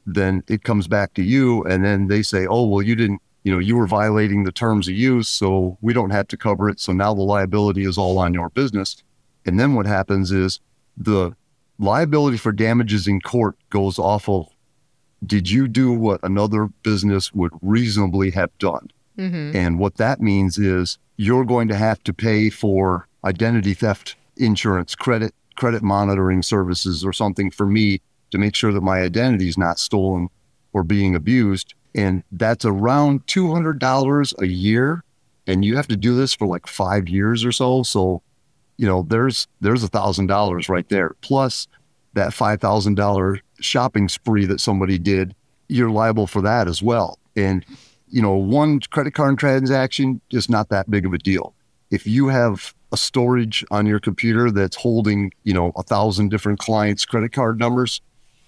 then 0.06 0.42
it 0.48 0.62
comes 0.62 0.86
back 0.86 1.14
to 1.14 1.22
you, 1.22 1.62
and 1.64 1.84
then 1.84 2.08
they 2.08 2.22
say, 2.22 2.46
oh 2.46 2.66
well, 2.66 2.82
you 2.82 2.94
didn't 2.94 3.20
you 3.42 3.52
know, 3.52 3.58
you 3.58 3.76
were 3.76 3.86
violating 3.86 4.44
the 4.44 4.52
terms 4.52 4.88
of 4.88 4.94
use, 4.94 5.28
so 5.28 5.78
we 5.80 5.92
don't 5.92 6.10
have 6.10 6.28
to 6.28 6.36
cover 6.36 6.68
it. 6.68 6.78
So 6.78 6.92
now 6.92 7.14
the 7.14 7.22
liability 7.22 7.84
is 7.84 7.96
all 7.96 8.18
on 8.18 8.34
your 8.34 8.50
business. 8.50 9.02
And 9.46 9.58
then 9.58 9.74
what 9.74 9.86
happens 9.86 10.30
is 10.30 10.60
the 10.96 11.34
liability 11.78 12.36
for 12.36 12.52
damages 12.52 13.08
in 13.08 13.20
court 13.20 13.56
goes 13.70 13.98
off 13.98 14.28
of 14.28 14.48
did 15.24 15.50
you 15.50 15.68
do 15.68 15.92
what 15.92 16.20
another 16.22 16.66
business 16.82 17.32
would 17.32 17.52
reasonably 17.62 18.30
have 18.32 18.56
done? 18.58 18.90
Mm-hmm. 19.18 19.56
And 19.56 19.78
what 19.78 19.96
that 19.96 20.20
means 20.20 20.58
is 20.58 20.98
you're 21.16 21.44
going 21.44 21.68
to 21.68 21.76
have 21.76 22.02
to 22.04 22.12
pay 22.12 22.50
for 22.50 23.06
identity 23.24 23.74
theft 23.74 24.16
insurance, 24.36 24.94
credit, 24.94 25.34
credit 25.56 25.82
monitoring 25.82 26.42
services, 26.42 27.04
or 27.04 27.12
something 27.12 27.50
for 27.50 27.66
me 27.66 28.00
to 28.30 28.38
make 28.38 28.54
sure 28.54 28.72
that 28.72 28.80
my 28.80 29.00
identity 29.00 29.48
is 29.48 29.58
not 29.58 29.78
stolen 29.78 30.28
or 30.72 30.82
being 30.82 31.14
abused. 31.14 31.74
And 31.94 32.22
that's 32.32 32.64
around 32.64 33.26
$200 33.26 34.40
a 34.40 34.46
year. 34.46 35.02
And 35.46 35.64
you 35.64 35.76
have 35.76 35.88
to 35.88 35.96
do 35.96 36.14
this 36.14 36.32
for 36.32 36.46
like 36.46 36.66
five 36.66 37.08
years 37.08 37.44
or 37.44 37.52
so. 37.52 37.82
So 37.82 38.22
you 38.80 38.86
know 38.86 39.02
there's 39.02 39.46
there's 39.60 39.84
a 39.84 39.88
thousand 39.88 40.26
dollars 40.28 40.70
right 40.70 40.88
there. 40.88 41.14
Plus 41.20 41.68
that 42.14 42.32
five 42.32 42.62
thousand 42.62 42.94
dollar 42.94 43.38
shopping 43.60 44.08
spree 44.08 44.46
that 44.46 44.58
somebody 44.58 44.98
did 44.98 45.34
you're 45.68 45.90
liable 45.90 46.26
for 46.26 46.40
that 46.40 46.66
as 46.66 46.82
well. 46.82 47.18
And 47.36 47.64
you 48.08 48.22
know 48.22 48.32
one 48.32 48.80
credit 48.80 49.12
card 49.12 49.38
transaction 49.38 50.22
is 50.30 50.48
not 50.48 50.70
that 50.70 50.90
big 50.90 51.04
of 51.04 51.12
a 51.12 51.18
deal 51.18 51.54
if 51.90 52.06
you 52.06 52.28
have 52.28 52.74
a 52.92 52.96
storage 52.96 53.64
on 53.70 53.86
your 53.86 54.00
computer 54.00 54.50
that's 54.50 54.76
holding 54.76 55.32
you 55.44 55.54
know 55.54 55.72
a 55.76 55.82
thousand 55.82 56.28
different 56.28 56.58
clients 56.58 57.04
credit 57.04 57.32
card 57.32 57.58
numbers 57.58 58.00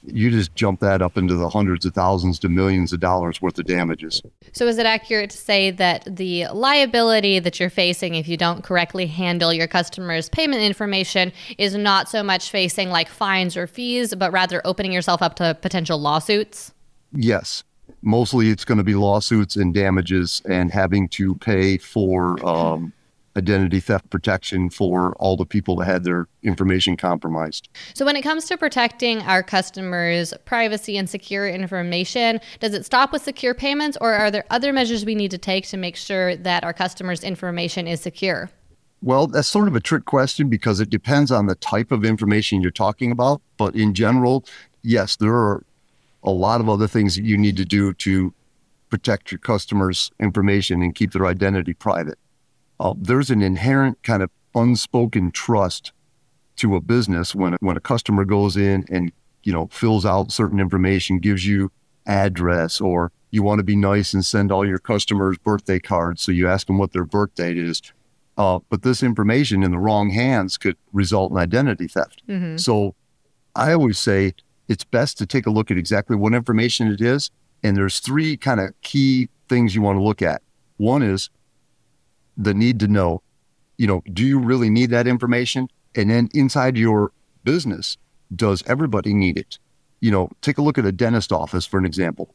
you 0.05 0.31
just 0.31 0.55
jump 0.55 0.81
that 0.81 1.01
up 1.01 1.17
into 1.17 1.35
the 1.35 1.49
hundreds 1.49 1.87
of 1.87 1.95
thousands 1.95 2.39
to 2.41 2.49
millions 2.49 2.93
of 2.93 3.01
dollars 3.01 3.41
worth 3.41 3.59
of 3.59 3.67
damages. 3.67 4.21
So, 4.53 4.67
is 4.67 4.79
it 4.79 4.87
accurate 4.87 5.31
to 5.31 5.37
say 5.37 5.71
that 5.71 6.05
the 6.05 6.49
liability 6.49 7.39
that 7.39 7.61
you're 7.61 7.71
facing 7.71 8.15
if 8.17 8.27
you 8.27 8.37
don't 8.37 8.65
correctly 8.65 9.07
handle 9.07 9.53
your 9.53 9.69
customers' 9.69 10.29
payment 10.29 10.63
information 10.63 11.33
is 11.59 11.77
not 11.77 12.09
so 12.09 12.23
much 12.23 12.51
facing 12.51 12.91
like 12.91 13.09
fines 13.09 13.57
or 13.57 13.67
fees, 13.67 14.15
but 14.15 14.33
rather 14.33 14.61
opening 14.65 14.93
yourself 14.93 15.23
up 15.23 15.37
to 15.37 15.57
potential 15.63 15.99
lawsuits? 15.99 16.73
Yes. 17.13 17.63
Mostly 18.03 18.51
it's 18.51 18.65
going 18.65 18.79
to 18.79 18.85
be 18.85 18.95
lawsuits 18.95 19.55
and 19.55 19.73
damages 19.73 20.43
and 20.49 20.73
having 20.73 21.09
to 21.11 21.37
pay 21.37 21.79
for 21.79 22.45
um, 22.45 22.93
identity 23.37 23.81
theft 23.81 24.11
protection 24.11 24.71
for 24.71 25.15
all 25.17 25.37
the 25.37 25.47
people 25.47 25.77
that 25.77 25.87
had 25.87 26.05
their 26.05 26.29
information 26.43 26.97
compromised. 26.97 27.69
So, 27.95 28.05
when 28.05 28.17
it 28.17 28.23
comes 28.23 28.45
to 28.47 28.57
protecting 28.57 29.23
our 29.23 29.43
customers' 29.43 30.35
privacy 30.45 30.97
and 30.97 31.09
secure 31.09 31.49
information, 31.49 32.41
does 32.61 32.75
it 32.75 32.85
stop 32.85 33.12
with 33.12 33.23
secure 33.23 33.55
payments, 33.55 33.97
or 34.01 34.12
are 34.12 34.31
there 34.31 34.45
other 34.51 34.73
measures 34.73 35.05
we 35.05 35.15
need 35.15 35.31
to 35.31 35.39
take 35.39 35.67
to 35.69 35.77
make 35.77 35.97
sure 35.97 36.37
that 36.37 36.65
our 36.65 36.73
customers' 36.73 37.25
information 37.25 37.87
is 37.87 38.01
secure? 38.01 38.51
Well, 39.03 39.27
that's 39.27 39.49
sort 39.49 39.67
of 39.67 39.75
a 39.75 39.81
trick 39.81 40.05
question 40.05 40.49
because 40.49 40.79
it 40.79 40.89
depends 40.89 41.33
on 41.33 41.47
the 41.47 41.57
type 41.57 41.91
of 41.91 42.05
information 42.05 42.62
you're 42.62 42.71
talking 42.71 43.11
about. 43.11 43.43
But 43.57 43.75
in 43.75 43.95
general, 43.95 44.45
yes, 44.83 45.17
there 45.17 45.35
are 45.35 45.65
a 46.23 46.31
lot 46.31 46.61
of 46.61 46.69
other 46.69 46.87
things 46.87 47.17
that 47.17 47.25
you 47.25 47.37
need 47.37 47.57
to 47.57 47.65
do 47.65 47.95
to 47.95 48.33
protect 48.91 49.33
your 49.33 49.39
customers' 49.39 50.12
information 50.21 50.83
and 50.83 50.95
keep 50.95 51.12
their 51.12 51.27
identity 51.27 51.75
private 51.75 52.19
uh, 52.83 52.95
there's 52.99 53.31
an 53.31 53.43
inherent 53.43 54.03
kind 54.03 54.23
of 54.23 54.31
unspoken 54.55 55.31
trust 55.31 55.93
to 56.57 56.77
a 56.77 56.81
business 56.81 57.35
when 57.35 57.57
when 57.61 57.77
a 57.77 57.81
customer 57.81 58.25
goes 58.25 58.57
in 58.57 58.85
and 58.91 59.12
you 59.45 59.53
know 59.53 59.69
fills 59.69 60.05
out 60.05 60.33
certain 60.33 60.61
information, 60.61 61.19
gives 61.19 61.47
you 61.47 61.71
address, 62.07 62.81
or 62.81 63.12
you 63.31 63.43
want 63.43 63.61
to 63.61 63.65
be 63.65 63.77
nice 63.77 64.12
and 64.12 64.27
send 64.27 64.51
all 64.51 64.67
your 64.67 64.79
customers 64.79 65.39
birthday 65.39 65.79
cards, 65.79 66.21
so 66.21 66.33
you 66.33 66.49
ask 66.49 66.67
them 66.67 66.77
what 66.77 66.93
their 66.93 67.05
birth 67.05 67.35
date 67.37 67.57
is. 67.57 67.81
Uh, 68.37 68.59
but 68.69 68.83
this 68.83 69.03
information 69.03 69.62
in 69.62 69.71
the 69.71 69.79
wrong 69.79 70.11
hands 70.11 70.59
could 70.59 70.77
result 70.93 71.31
in 71.31 71.39
identity 71.39 71.87
theft. 71.87 72.23
Mm-hmm. 72.29 72.57
So 72.57 72.95
I 73.55 73.73
always 73.73 73.99
say 73.99 74.35
it's 74.69 74.85
best 74.85 75.19
to 75.19 75.27
take 75.27 75.47
a 75.47 75.51
look 75.51 75.71
at 75.71 75.77
exactly 75.77 76.17
what 76.17 76.35
information 76.35 76.89
it 76.89 77.01
is. 77.01 77.31
And 77.62 77.77
there's 77.77 78.01
three 78.01 78.37
kind 78.37 78.59
of 78.59 78.71
key 78.81 79.29
things 79.49 79.75
you 79.75 79.83
want 79.83 79.99
to 79.99 80.03
look 80.03 80.23
at. 80.23 80.43
One 80.79 81.03
is 81.03 81.31
the 82.37 82.55
need 82.55 82.81
to 82.81 82.89
know, 82.89 83.23
you 83.77 83.87
know, 83.87 84.03
do 84.12 84.25
you 84.25 84.39
really 84.39 84.71
need 84.71 84.91
that 84.91 85.07
information? 85.07 85.69
And 85.95 86.11
then 86.11 86.29
inside 86.35 86.77
your 86.77 87.12
business, 87.45 87.97
does 88.35 88.62
everybody 88.67 89.12
need 89.12 89.37
it? 89.37 89.59
You 90.01 90.11
know, 90.11 90.31
take 90.41 90.59
a 90.59 90.62
look 90.62 90.79
at 90.79 90.87
a 90.87 90.93
dentist 90.93 91.33
office 91.33 91.67
for 91.67 91.79
an 91.79 91.85
example. 91.85 92.35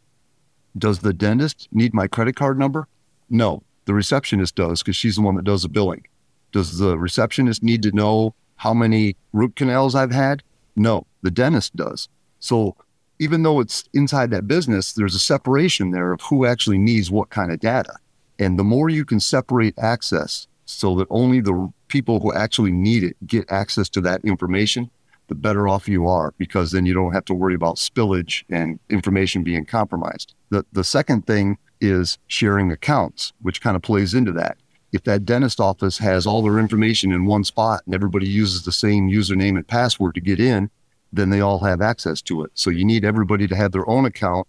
Does 0.78 1.00
the 1.00 1.14
dentist 1.14 1.68
need 1.72 1.94
my 1.94 2.08
credit 2.08 2.36
card 2.36 2.60
number? 2.60 2.88
No, 3.30 3.64
the 3.86 3.94
receptionist 3.94 4.56
does 4.56 4.84
because 4.84 4.96
she's 4.96 5.16
the 5.16 5.22
one 5.22 5.36
that 5.36 5.46
does 5.46 5.64
the 5.64 5.70
billing. 5.70 6.06
Does 6.52 6.78
the 6.78 6.98
receptionist 6.98 7.64
need 7.64 7.82
to 7.84 7.92
know 7.92 8.36
how 8.58 8.74
many 8.74 9.16
root 9.34 9.56
canals 9.56 9.96
I've 9.96 10.12
had? 10.12 10.44
No, 10.76 11.06
the 11.24 11.32
dentist 11.32 11.76
does. 11.76 12.08
So 12.40 12.76
even 13.20 13.44
though 13.44 13.60
it's 13.60 13.84
inside 13.94 14.30
that 14.32 14.48
business, 14.48 14.94
there's 14.94 15.16
a 15.16 15.20
separation 15.20 15.92
there 15.92 16.14
of 16.14 16.22
who 16.22 16.46
actually 16.46 16.78
needs 16.78 17.10
what 17.10 17.30
kind 17.30 17.52
of 17.52 17.60
data. 17.60 17.94
And 18.40 18.58
the 18.58 18.64
more 18.64 18.90
you 18.90 19.06
can 19.06 19.20
separate 19.20 19.78
access 19.78 20.48
so 20.66 20.96
that 20.96 21.08
only 21.10 21.40
the 21.40 21.72
people 21.88 22.20
who 22.20 22.34
actually 22.34 22.72
need 22.72 23.04
it 23.04 23.16
get 23.26 23.50
access 23.52 23.90
to 23.90 24.02
that 24.02 24.24
information, 24.24 24.90
the 25.28 25.36
better 25.36 25.68
off 25.68 25.88
you 25.88 26.08
are 26.08 26.34
because 26.38 26.72
then 26.72 26.86
you 26.86 26.94
don't 26.94 27.14
have 27.14 27.26
to 27.26 27.34
worry 27.34 27.56
about 27.56 27.76
spillage 27.76 28.44
and 28.50 28.80
information 28.90 29.44
being 29.44 29.66
compromised. 29.66 30.34
The, 30.50 30.66
the 30.72 30.84
second 30.84 31.26
thing 31.26 31.58
is 31.82 32.18
sharing 32.28 32.72
accounts, 32.72 33.34
which 33.42 33.62
kind 33.62 33.76
of 33.76 33.82
plays 33.82 34.14
into 34.14 34.32
that. 34.34 34.58
If 34.94 35.04
that 35.04 35.26
dentist 35.26 35.60
office 35.60 35.98
has 35.98 36.26
all 36.26 36.42
their 36.42 36.60
information 36.60 37.12
in 37.12 37.26
one 37.26 37.44
spot 37.44 37.82
and 37.86 37.94
everybody 37.94 38.28
uses 38.28 38.64
the 38.64 38.72
same 38.72 39.10
username 39.10 39.56
and 39.56 39.68
password 39.68 40.16
to 40.16 40.22
get 40.22 40.40
in, 40.40 40.70
then 41.12 41.30
they 41.30 41.42
all 41.42 41.60
have 41.60 41.82
access 41.82 42.22
to 42.24 42.44
it. 42.44 42.52
So 42.54 42.70
you 42.70 42.86
need 42.86 43.04
everybody 43.04 43.48
to 43.48 43.56
have 43.56 43.72
their 43.72 43.88
own 43.90 44.06
account 44.06 44.48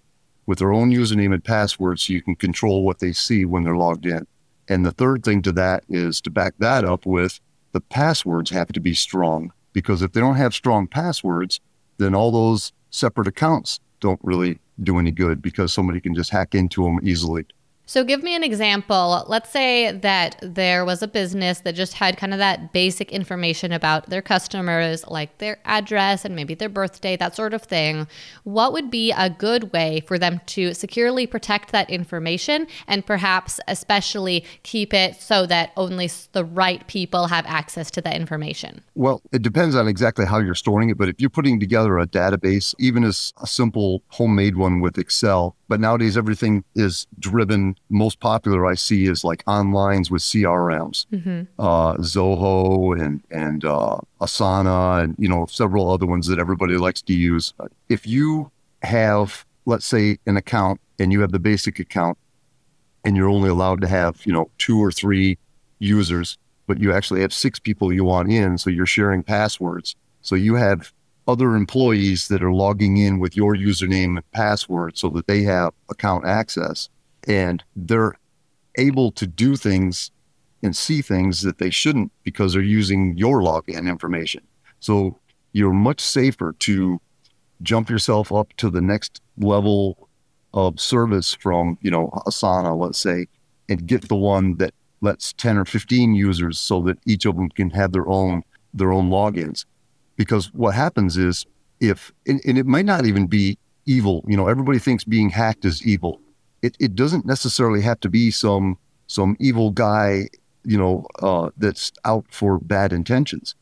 with 0.49 0.61
their 0.61 0.73
own 0.73 0.91
username 0.91 1.35
and 1.35 1.45
password 1.45 2.01
so 2.01 2.11
you 2.11 2.23
can 2.23 2.35
control 2.35 2.83
what 2.83 3.01
they 3.01 3.13
see 3.13 3.45
when 3.45 3.65
they're 3.65 3.77
logged 3.77 4.07
in. 4.07 4.27
And 4.67 4.85
the 4.85 4.93
third 4.93 5.23
thing 5.23 5.43
to 5.43 5.53
that 5.53 5.85
is 5.91 6.23
to 6.23 6.31
back 6.31 6.55
that 6.59 6.87
up 6.87 7.05
with 7.05 7.39
the 7.73 7.83
passwords 7.83 8.49
have 8.49 8.69
to 8.69 8.81
be 8.81 8.95
strong 8.95 9.53
because 9.75 10.01
if 10.01 10.13
they 10.13 10.21
don't 10.21 10.37
have 10.37 10.55
strong 10.55 10.87
passwords, 10.87 11.61
then 11.99 12.15
all 12.15 12.31
those 12.31 12.73
separate 12.89 13.29
accounts 13.29 13.79
don't 14.01 14.21
really 14.23 14.59
do 14.83 14.99
any 14.99 15.11
good 15.11 15.43
because 15.43 15.71
somebody 15.71 16.01
can 16.01 16.15
just 16.15 16.31
hack 16.31 16.55
into 16.55 16.83
them 16.83 16.99
easily. 17.03 17.45
So, 17.89 18.05
give 18.05 18.23
me 18.23 18.37
an 18.37 18.45
example. 18.45 19.25
Let's 19.29 19.49
say 19.49 19.93
that 19.93 20.37
there 20.43 20.85
was 20.85 21.03
a 21.03 21.09
business 21.09 21.61
that 21.61 21.75
just 21.75 21.95
had 21.95 22.19
kind 22.19 22.35
of 22.35 22.39
that 22.39 22.71
basic 22.71 23.11
information 23.13 23.73
about 23.73 24.11
their 24.11 24.21
customers, 24.21 25.07
like 25.09 25.39
their 25.39 25.59
address 25.65 26.27
and 26.27 26.37
maybe 26.37 26.55
their 26.55 26.69
birthday, 26.69 27.17
that 27.17 27.35
sort 27.35 27.55
of 27.55 27.63
thing. 27.63 28.07
What 28.45 28.75
would 28.75 28.91
be 28.91 29.11
a 29.13 29.31
good 29.31 29.73
way 29.73 30.01
for 30.07 30.19
them 30.19 30.43
to 30.49 30.75
securely 30.75 31.27
protect 31.27 31.73
that 31.73 31.89
information 31.89 32.67
and 32.87 33.07
perhaps 33.07 33.59
especially 33.69 34.45
keep 34.65 34.93
it 34.93 35.17
so 35.17 35.47
that 35.47 35.73
only 35.79 36.11
the 36.33 36.45
right 36.45 36.87
people 36.89 37.29
have 37.29 37.47
access 37.47 37.91
to 37.93 38.03
that 38.03 38.15
information? 38.15 38.83
Well, 38.97 39.23
it 39.33 39.41
depends 39.41 39.75
on 39.75 39.89
exactly 39.89 40.27
how 40.27 40.41
you're 40.41 40.55
storing 40.55 40.91
it. 40.91 40.99
But 40.99 41.09
if 41.09 41.23
you're 41.23 41.31
putting 41.31 41.59
together 41.59 41.99
a 41.99 42.07
database, 42.07 42.75
even 42.79 43.03
as 43.03 43.33
a 43.41 43.47
simple 43.47 44.03
homemade 44.09 44.57
one 44.57 44.81
with 44.81 44.99
Excel, 44.99 45.57
but 45.69 45.81
nowadays 45.81 46.19
everything 46.19 46.65
is 46.75 47.07
driven 47.19 47.77
most 47.89 48.21
popular 48.21 48.67
I 48.67 48.75
see 48.75 49.07
is 49.07 49.25
like 49.25 49.45
onlines 49.45 50.11
with 50.11 50.23
CRMs, 50.23 51.07
mm-hmm. 51.13 51.43
uh, 51.59 51.95
Zoho 51.95 53.01
and 53.01 53.23
and 53.31 53.65
uh, 53.65 53.99
Asana, 54.21 55.05
and 55.05 55.17
you 55.19 55.29
know 55.29 55.47
several 55.47 55.91
other 55.91 56.07
ones 56.07 56.27
that 56.27 56.39
everybody 56.39 56.77
likes 56.77 57.03
to 57.03 57.15
use. 57.15 57.55
If 57.89 58.07
you 58.07 58.51
have, 58.83 59.45
let's 59.67 59.87
say, 59.87 60.19
an 60.27 60.37
account 60.37 60.81
and 60.99 61.13
you 61.13 61.21
have 61.21 61.33
the 61.33 61.39
basic 61.39 61.79
account, 61.79 62.19
and 63.05 63.17
you're 63.17 63.29
only 63.29 63.49
allowed 63.49 63.81
to 63.81 63.89
have 63.89 64.25
you 64.25 64.33
know 64.33 64.51
two 64.59 64.83
or 64.83 64.93
three 64.93 65.39
users, 65.79 66.39
but 66.67 66.79
you 66.79 66.93
actually 66.93 67.21
have 67.21 67.33
six 67.33 67.59
people 67.59 67.93
you 67.93 68.05
want 68.05 68.31
in, 68.31 68.59
so 68.59 68.71
you're 68.71 68.87
sharing 68.87 69.23
passwords. 69.23 69.97
So 70.23 70.35
you 70.35 70.55
have 70.57 70.93
other 71.29 71.55
employees 71.55 72.29
that 72.29 72.43
are 72.43 72.53
logging 72.53 72.97
in 72.97 73.19
with 73.19 73.37
your 73.37 73.55
username 73.55 74.17
and 74.17 74.33
password 74.33 74.97
so 74.97 75.11
that 75.11 75.27
they 75.27 75.43
have 75.43 75.75
account 75.91 76.25
access 76.25 76.89
and 77.29 77.63
they're 77.77 78.19
able 78.79 79.13
to 79.13 79.27
do 79.27 79.55
things 79.55 80.11
and 80.63 80.75
see 80.75 81.03
things 81.03 81.43
that 81.43 81.59
they 81.59 81.71
shouldn't 81.71 82.11
because 82.25 82.53
they're 82.53 82.63
using 82.63 83.17
your 83.17 83.41
login 83.41 83.89
information. 83.89 84.43
So 84.81 85.19
you're 85.53 85.73
much 85.73 86.01
safer 86.01 86.55
to 86.61 87.01
jump 87.63 87.91
yourself 87.91 88.33
up 88.33 88.53
to 88.57 88.71
the 88.71 88.81
next 88.81 89.21
level 89.39 90.09
of 90.55 90.81
service 90.81 91.35
from, 91.35 91.79
you 91.83 91.91
know, 91.91 92.09
Asana, 92.27 92.77
let's 92.77 92.99
say, 92.99 93.27
and 93.69 93.87
get 93.87 94.09
the 94.09 94.17
one 94.17 94.57
that 94.57 94.75
lets 95.01 95.33
10 95.35 95.59
or 95.59 95.65
15 95.65 96.15
users 96.15 96.59
so 96.59 96.81
that 96.83 96.99
each 97.07 97.27
of 97.27 97.37
them 97.37 97.51
can 97.51 97.71
have 97.71 97.93
their 97.93 98.09
own 98.09 98.43
their 98.75 98.93
own 98.93 99.11
logins. 99.11 99.65
Because 100.17 100.53
what 100.53 100.75
happens 100.75 101.17
is 101.17 101.47
if 101.81 102.13
and, 102.27 102.41
and 102.47 102.59
it 102.59 102.67
might 102.67 102.85
not 102.85 103.07
even 103.07 103.27
be 103.27 103.59
evil, 103.87 104.25
you 104.27 104.37
know, 104.37 104.49
everybody 104.49 104.79
thinks 104.79 105.05
being 105.05 105.31
hacked 105.31 105.65
is 105.65 105.87
evil 105.87 106.21
it, 106.63 106.77
it 106.81 106.95
doesn't 106.95 107.27
necessarily 107.27 107.83
have 107.83 108.01
to 108.01 108.09
be 108.09 108.31
some 108.31 108.79
some 109.07 109.37
evil 109.41 109.71
guy, 109.71 110.29
you 110.65 110.77
know, 110.77 111.07
uh, 111.21 111.51
that's 111.57 111.93
out 112.05 112.27
for 112.31 112.59
bad 112.59 112.93
intentions. 112.93 113.55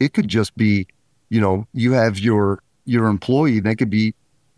It 0.00 0.14
could 0.14 0.28
just 0.28 0.56
be, 0.56 0.86
you 1.28 1.40
know, 1.40 1.66
you 1.72 1.92
have 1.92 2.18
your 2.18 2.62
your 2.84 3.06
employee. 3.06 3.60
They 3.60 3.74
could 3.74 3.90
be 3.90 4.14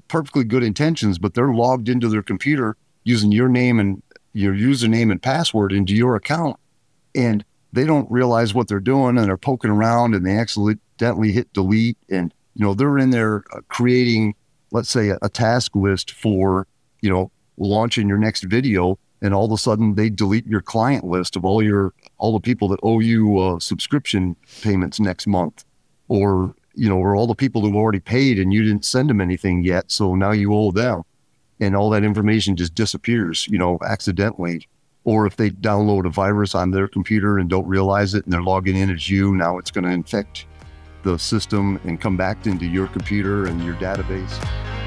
perfectly 0.06 0.44
good 0.44 0.62
intentions, 0.62 1.18
but 1.18 1.34
they're 1.34 1.52
logged 1.52 1.88
into 1.88 2.08
their 2.08 2.22
computer 2.22 2.76
using 3.04 3.32
your 3.32 3.48
name 3.48 3.78
and 3.80 4.02
your 4.32 4.54
username 4.54 5.10
and 5.10 5.20
password 5.20 5.72
into 5.72 5.94
your 5.94 6.14
account, 6.14 6.58
and 7.14 7.44
they 7.72 7.84
don't 7.84 8.10
realize 8.10 8.54
what 8.54 8.68
they're 8.68 8.80
doing, 8.80 9.18
and 9.18 9.26
they're 9.26 9.36
poking 9.36 9.70
around, 9.70 10.14
and 10.14 10.24
they 10.24 10.36
accidentally 10.36 11.32
hit 11.32 11.52
delete, 11.52 11.98
and 12.08 12.32
you 12.54 12.64
know 12.64 12.74
they're 12.74 12.98
in 12.98 13.10
there 13.10 13.44
uh, 13.52 13.60
creating, 13.68 14.34
let's 14.70 14.90
say, 14.90 15.08
a, 15.08 15.18
a 15.22 15.28
task 15.28 15.74
list 15.74 16.10
for 16.10 16.66
you 17.00 17.10
know 17.10 17.30
launching 17.58 18.08
your 18.08 18.18
next 18.18 18.44
video 18.44 18.98
and 19.20 19.34
all 19.34 19.46
of 19.46 19.52
a 19.52 19.58
sudden 19.58 19.94
they 19.94 20.10
delete 20.10 20.46
your 20.46 20.60
client 20.60 21.04
list 21.04 21.36
of 21.36 21.44
all 21.44 21.62
your 21.62 21.92
all 22.18 22.32
the 22.32 22.40
people 22.40 22.68
that 22.68 22.80
owe 22.82 23.00
you 23.00 23.38
uh, 23.38 23.58
subscription 23.58 24.36
payments 24.62 25.00
next 25.00 25.26
month. 25.26 25.64
Or 26.08 26.54
you 26.74 26.88
know 26.88 26.96
or 26.96 27.16
all 27.16 27.26
the 27.26 27.34
people 27.34 27.62
who 27.62 27.74
already 27.76 28.00
paid 28.00 28.38
and 28.38 28.52
you 28.52 28.62
didn't 28.62 28.84
send 28.84 29.10
them 29.10 29.20
anything 29.20 29.64
yet 29.64 29.90
so 29.90 30.14
now 30.14 30.30
you 30.30 30.54
owe 30.54 30.70
them. 30.70 31.02
And 31.60 31.74
all 31.74 31.90
that 31.90 32.04
information 32.04 32.56
just 32.56 32.74
disappears 32.74 33.46
you 33.48 33.58
know 33.58 33.78
accidentally. 33.84 34.68
Or 35.04 35.26
if 35.26 35.36
they 35.36 35.50
download 35.50 36.06
a 36.06 36.10
virus 36.10 36.54
on 36.54 36.70
their 36.70 36.86
computer 36.86 37.38
and 37.38 37.48
don't 37.48 37.66
realize 37.66 38.14
it 38.14 38.24
and 38.24 38.32
they're 38.32 38.42
logging 38.42 38.76
in 38.76 38.90
as 38.90 39.08
you 39.08 39.34
now 39.34 39.58
it's 39.58 39.70
going 39.70 39.84
to 39.84 39.90
infect 39.90 40.46
the 41.02 41.18
system 41.18 41.80
and 41.84 42.00
come 42.00 42.16
back 42.16 42.46
into 42.46 42.66
your 42.66 42.88
computer 42.88 43.46
and 43.46 43.64
your 43.64 43.74
database. 43.76 44.77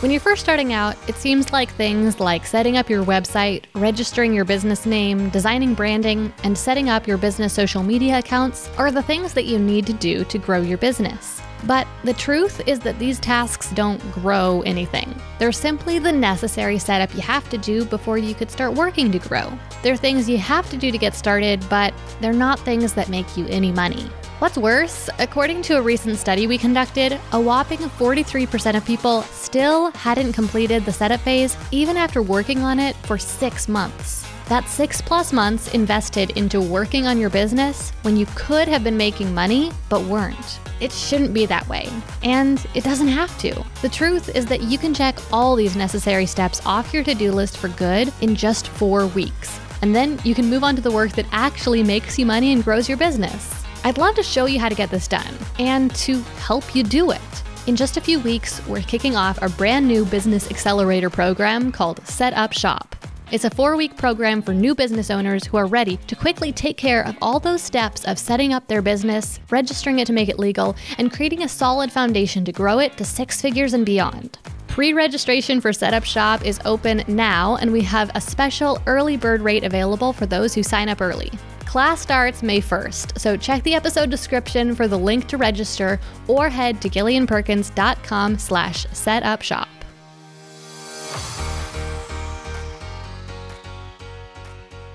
When 0.00 0.12
you're 0.12 0.20
first 0.20 0.42
starting 0.42 0.72
out, 0.72 0.96
it 1.08 1.16
seems 1.16 1.52
like 1.52 1.72
things 1.72 2.20
like 2.20 2.46
setting 2.46 2.76
up 2.76 2.88
your 2.88 3.04
website, 3.04 3.64
registering 3.74 4.32
your 4.32 4.44
business 4.44 4.86
name, 4.86 5.28
designing 5.30 5.74
branding, 5.74 6.32
and 6.44 6.56
setting 6.56 6.88
up 6.88 7.08
your 7.08 7.18
business 7.18 7.52
social 7.52 7.82
media 7.82 8.20
accounts 8.20 8.70
are 8.78 8.92
the 8.92 9.02
things 9.02 9.32
that 9.32 9.46
you 9.46 9.58
need 9.58 9.86
to 9.86 9.92
do 9.92 10.24
to 10.26 10.38
grow 10.38 10.60
your 10.60 10.78
business. 10.78 11.42
But 11.64 11.88
the 12.04 12.12
truth 12.12 12.62
is 12.68 12.78
that 12.80 13.00
these 13.00 13.18
tasks 13.18 13.72
don't 13.72 13.98
grow 14.12 14.62
anything. 14.62 15.12
They're 15.40 15.50
simply 15.50 15.98
the 15.98 16.12
necessary 16.12 16.78
setup 16.78 17.12
you 17.16 17.22
have 17.22 17.50
to 17.50 17.58
do 17.58 17.84
before 17.84 18.18
you 18.18 18.36
could 18.36 18.52
start 18.52 18.74
working 18.74 19.10
to 19.10 19.18
grow. 19.18 19.50
They're 19.82 19.96
things 19.96 20.30
you 20.30 20.38
have 20.38 20.70
to 20.70 20.76
do 20.76 20.92
to 20.92 20.98
get 20.98 21.16
started, 21.16 21.68
but 21.68 21.92
they're 22.20 22.32
not 22.32 22.60
things 22.60 22.92
that 22.92 23.08
make 23.08 23.36
you 23.36 23.48
any 23.48 23.72
money. 23.72 24.08
What's 24.38 24.56
worse, 24.56 25.10
according 25.18 25.62
to 25.62 25.78
a 25.78 25.82
recent 25.82 26.16
study 26.16 26.46
we 26.46 26.58
conducted, 26.58 27.18
a 27.32 27.40
whopping 27.40 27.80
43% 27.80 28.76
of 28.76 28.84
people 28.86 29.22
still 29.22 29.90
hadn't 29.90 30.32
completed 30.32 30.84
the 30.84 30.92
setup 30.92 31.18
phase 31.22 31.56
even 31.72 31.96
after 31.96 32.22
working 32.22 32.60
on 32.60 32.78
it 32.78 32.94
for 32.98 33.18
six 33.18 33.66
months. 33.66 34.24
That's 34.46 34.70
six 34.70 35.00
plus 35.00 35.32
months 35.32 35.74
invested 35.74 36.30
into 36.38 36.60
working 36.60 37.04
on 37.08 37.18
your 37.18 37.30
business 37.30 37.90
when 38.02 38.16
you 38.16 38.26
could 38.36 38.68
have 38.68 38.84
been 38.84 38.96
making 38.96 39.34
money 39.34 39.72
but 39.88 40.04
weren't. 40.04 40.60
It 40.78 40.92
shouldn't 40.92 41.34
be 41.34 41.44
that 41.46 41.68
way, 41.68 41.88
and 42.22 42.64
it 42.76 42.84
doesn't 42.84 43.08
have 43.08 43.36
to. 43.40 43.64
The 43.82 43.88
truth 43.88 44.36
is 44.36 44.46
that 44.46 44.62
you 44.62 44.78
can 44.78 44.94
check 44.94 45.18
all 45.32 45.56
these 45.56 45.74
necessary 45.74 46.26
steps 46.26 46.64
off 46.64 46.94
your 46.94 47.02
to 47.02 47.14
do 47.16 47.32
list 47.32 47.58
for 47.58 47.70
good 47.70 48.12
in 48.20 48.36
just 48.36 48.68
four 48.68 49.08
weeks. 49.08 49.58
And 49.82 49.96
then 49.96 50.20
you 50.22 50.36
can 50.36 50.48
move 50.48 50.62
on 50.62 50.76
to 50.76 50.82
the 50.82 50.92
work 50.92 51.10
that 51.12 51.26
actually 51.32 51.82
makes 51.82 52.20
you 52.20 52.24
money 52.24 52.52
and 52.52 52.62
grows 52.62 52.88
your 52.88 52.98
business. 52.98 53.57
I'd 53.84 53.98
love 53.98 54.14
to 54.16 54.22
show 54.22 54.46
you 54.46 54.58
how 54.58 54.68
to 54.68 54.74
get 54.74 54.90
this 54.90 55.08
done 55.08 55.34
and 55.58 55.94
to 55.96 56.20
help 56.40 56.74
you 56.74 56.82
do 56.82 57.10
it. 57.12 57.20
In 57.66 57.76
just 57.76 57.96
a 57.96 58.00
few 58.00 58.18
weeks, 58.20 58.66
we're 58.66 58.80
kicking 58.82 59.14
off 59.14 59.40
our 59.40 59.48
brand 59.50 59.86
new 59.86 60.04
business 60.04 60.50
accelerator 60.50 61.10
program 61.10 61.70
called 61.70 62.04
Set 62.06 62.32
Up 62.34 62.52
Shop. 62.52 62.96
It's 63.30 63.44
a 63.44 63.50
four 63.50 63.76
week 63.76 63.96
program 63.96 64.40
for 64.40 64.54
new 64.54 64.74
business 64.74 65.10
owners 65.10 65.44
who 65.44 65.58
are 65.58 65.66
ready 65.66 65.98
to 66.06 66.16
quickly 66.16 66.50
take 66.50 66.78
care 66.78 67.06
of 67.06 67.16
all 67.20 67.38
those 67.38 67.62
steps 67.62 68.06
of 68.06 68.18
setting 68.18 68.54
up 68.54 68.66
their 68.66 68.80
business, 68.80 69.38
registering 69.50 69.98
it 69.98 70.06
to 70.06 70.14
make 70.14 70.30
it 70.30 70.38
legal, 70.38 70.74
and 70.96 71.12
creating 71.12 71.42
a 71.42 71.48
solid 71.48 71.92
foundation 71.92 72.44
to 72.46 72.52
grow 72.52 72.78
it 72.78 72.96
to 72.96 73.04
six 73.04 73.42
figures 73.42 73.74
and 73.74 73.84
beyond. 73.84 74.38
Pre 74.66 74.94
registration 74.94 75.60
for 75.60 75.72
Setup 75.72 76.04
Shop 76.04 76.44
is 76.44 76.58
open 76.64 77.04
now, 77.06 77.56
and 77.56 77.70
we 77.70 77.82
have 77.82 78.10
a 78.14 78.20
special 78.20 78.80
early 78.86 79.18
bird 79.18 79.42
rate 79.42 79.64
available 79.64 80.12
for 80.14 80.24
those 80.24 80.54
who 80.54 80.62
sign 80.62 80.88
up 80.88 81.02
early. 81.02 81.30
Class 81.68 82.00
starts 82.00 82.42
May 82.42 82.62
1st, 82.62 83.18
so 83.18 83.36
check 83.36 83.62
the 83.62 83.74
episode 83.74 84.08
description 84.08 84.74
for 84.74 84.88
the 84.88 84.98
link 84.98 85.28
to 85.28 85.36
register 85.36 86.00
or 86.26 86.48
head 86.48 86.80
to 86.80 86.88
gillianperkins.com 86.88 88.38
slash 88.38 88.86
setupshop. 88.86 89.68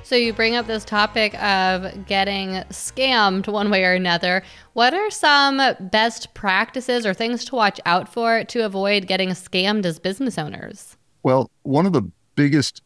So 0.02 0.16
you 0.16 0.34
bring 0.34 0.56
up 0.56 0.66
this 0.66 0.84
topic 0.84 1.40
of 1.44 2.08
getting 2.08 2.54
scammed 2.72 3.48
one 3.48 3.70
way 3.70 3.86
or 3.86 3.94
another. 3.94 4.42
What 4.74 4.96
are 4.96 5.12
some 5.12 5.62
best 5.80 6.34
practices 6.34 7.06
or 7.06 7.14
things 7.14 7.46
to 7.46 7.56
watch 7.56 7.80
out 7.86 8.12
for 8.12 8.46
to 8.46 8.66
avoid 8.66 9.06
getting 9.06 9.30
scammed 9.30 9.86
as 9.86 10.00
business 10.00 10.40
owners? 10.40 10.98
Well, 11.22 11.52
one 11.62 11.86
of 11.86 11.94
the 11.94 12.10
biggest 12.34 12.82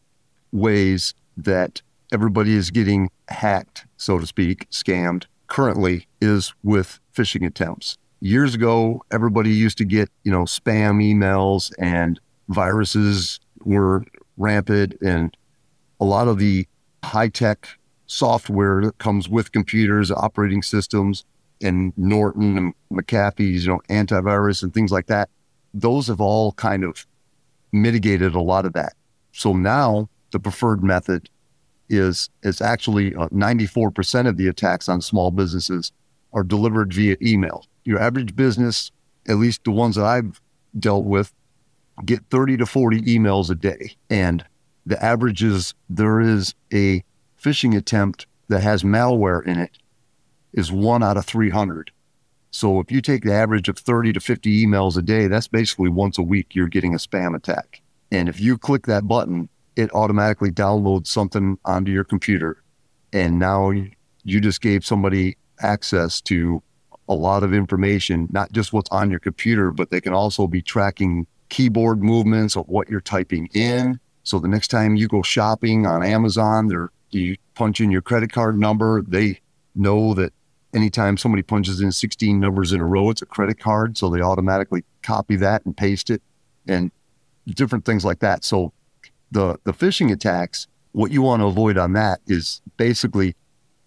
ways 0.52 1.14
that 1.38 1.80
everybody 2.12 2.54
is 2.54 2.70
getting 2.70 3.10
hacked, 3.28 3.86
so 3.96 4.18
to 4.18 4.26
speak, 4.26 4.68
scammed 4.70 5.24
currently 5.48 6.06
is 6.20 6.54
with 6.62 7.00
phishing 7.14 7.46
attempts. 7.46 7.96
Years 8.20 8.54
ago, 8.54 9.02
everybody 9.10 9.50
used 9.50 9.78
to 9.78 9.84
get, 9.84 10.10
you 10.24 10.32
know, 10.32 10.42
spam 10.42 11.02
emails 11.02 11.72
and 11.78 12.20
viruses 12.48 13.40
were 13.64 14.04
rampant 14.36 14.94
and 15.00 15.36
a 16.00 16.04
lot 16.04 16.28
of 16.28 16.38
the 16.38 16.66
high 17.04 17.28
tech 17.28 17.68
software 18.06 18.82
that 18.82 18.98
comes 18.98 19.28
with 19.28 19.52
computers, 19.52 20.10
operating 20.10 20.62
systems, 20.62 21.24
and 21.60 21.92
Norton 21.96 22.56
and 22.56 22.74
McAfee's, 22.92 23.66
you 23.66 23.72
know, 23.72 23.80
antivirus 23.88 24.62
and 24.62 24.72
things 24.72 24.92
like 24.92 25.06
that. 25.06 25.28
Those 25.74 26.06
have 26.06 26.20
all 26.20 26.52
kind 26.52 26.84
of 26.84 27.06
mitigated 27.72 28.34
a 28.34 28.40
lot 28.40 28.64
of 28.64 28.72
that. 28.72 28.94
So 29.32 29.52
now 29.52 30.08
the 30.30 30.40
preferred 30.40 30.82
method 30.82 31.28
is 31.88 32.30
is 32.42 32.60
actually 32.60 33.14
uh, 33.14 33.28
94% 33.28 34.28
of 34.28 34.36
the 34.36 34.48
attacks 34.48 34.88
on 34.88 35.00
small 35.00 35.30
businesses 35.30 35.92
are 36.32 36.42
delivered 36.44 36.92
via 36.92 37.16
email. 37.22 37.66
Your 37.84 37.98
average 37.98 38.36
business, 38.36 38.90
at 39.26 39.36
least 39.36 39.64
the 39.64 39.70
ones 39.70 39.96
that 39.96 40.04
I've 40.04 40.40
dealt 40.78 41.04
with, 41.04 41.32
get 42.04 42.24
30 42.30 42.58
to 42.58 42.66
40 42.66 43.02
emails 43.02 43.50
a 43.50 43.54
day. 43.54 43.96
And 44.10 44.44
the 44.84 45.02
average 45.02 45.42
is 45.42 45.74
there 45.88 46.20
is 46.20 46.54
a 46.72 47.02
phishing 47.42 47.76
attempt 47.76 48.26
that 48.48 48.62
has 48.62 48.82
malware 48.82 49.44
in 49.44 49.58
it 49.58 49.78
is 50.52 50.72
one 50.72 51.02
out 51.02 51.16
of 51.16 51.26
300. 51.26 51.90
So 52.50 52.80
if 52.80 52.90
you 52.90 53.00
take 53.00 53.22
the 53.24 53.32
average 53.32 53.68
of 53.68 53.78
30 53.78 54.14
to 54.14 54.20
50 54.20 54.66
emails 54.66 54.96
a 54.96 55.02
day, 55.02 55.26
that's 55.26 55.48
basically 55.48 55.90
once 55.90 56.18
a 56.18 56.22
week 56.22 56.54
you're 56.54 56.68
getting 56.68 56.94
a 56.94 56.98
spam 56.98 57.36
attack. 57.36 57.82
And 58.10 58.28
if 58.28 58.40
you 58.40 58.56
click 58.56 58.86
that 58.86 59.06
button, 59.06 59.50
it 59.78 59.94
automatically 59.94 60.50
downloads 60.50 61.06
something 61.06 61.56
onto 61.64 61.92
your 61.92 62.02
computer. 62.02 62.64
And 63.12 63.38
now 63.38 63.70
you 63.70 64.40
just 64.40 64.60
gave 64.60 64.84
somebody 64.84 65.36
access 65.60 66.20
to 66.22 66.60
a 67.08 67.14
lot 67.14 67.44
of 67.44 67.54
information, 67.54 68.26
not 68.32 68.50
just 68.50 68.72
what's 68.72 68.90
on 68.90 69.08
your 69.08 69.20
computer, 69.20 69.70
but 69.70 69.90
they 69.90 70.00
can 70.00 70.12
also 70.12 70.48
be 70.48 70.60
tracking 70.60 71.28
keyboard 71.48 72.02
movements 72.02 72.56
of 72.56 72.68
what 72.68 72.88
you're 72.88 73.00
typing 73.00 73.48
in. 73.54 74.00
So 74.24 74.40
the 74.40 74.48
next 74.48 74.68
time 74.68 74.96
you 74.96 75.06
go 75.06 75.22
shopping 75.22 75.86
on 75.86 76.02
Amazon, 76.02 76.66
they're, 76.66 76.90
you 77.10 77.36
punch 77.54 77.80
in 77.80 77.92
your 77.92 78.02
credit 78.02 78.32
card 78.32 78.58
number, 78.58 79.02
they 79.02 79.40
know 79.76 80.12
that 80.14 80.32
anytime 80.74 81.16
somebody 81.16 81.42
punches 81.42 81.80
in 81.80 81.92
16 81.92 82.40
numbers 82.40 82.72
in 82.72 82.80
a 82.80 82.84
row, 82.84 83.10
it's 83.10 83.22
a 83.22 83.26
credit 83.26 83.60
card. 83.60 83.96
So 83.96 84.10
they 84.10 84.22
automatically 84.22 84.82
copy 85.02 85.36
that 85.36 85.64
and 85.64 85.76
paste 85.76 86.10
it 86.10 86.20
and 86.66 86.90
different 87.46 87.84
things 87.84 88.04
like 88.04 88.18
that. 88.18 88.44
So 88.44 88.72
the 89.30 89.58
the 89.64 89.72
phishing 89.72 90.12
attacks, 90.12 90.66
what 90.92 91.10
you 91.10 91.22
want 91.22 91.42
to 91.42 91.46
avoid 91.46 91.78
on 91.78 91.92
that 91.94 92.20
is 92.26 92.60
basically 92.76 93.34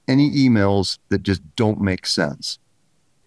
any 0.08 0.32
emails 0.32 0.98
that 1.10 1.24
just 1.24 1.42
don't 1.56 1.82
make 1.82 2.06
sense. 2.06 2.60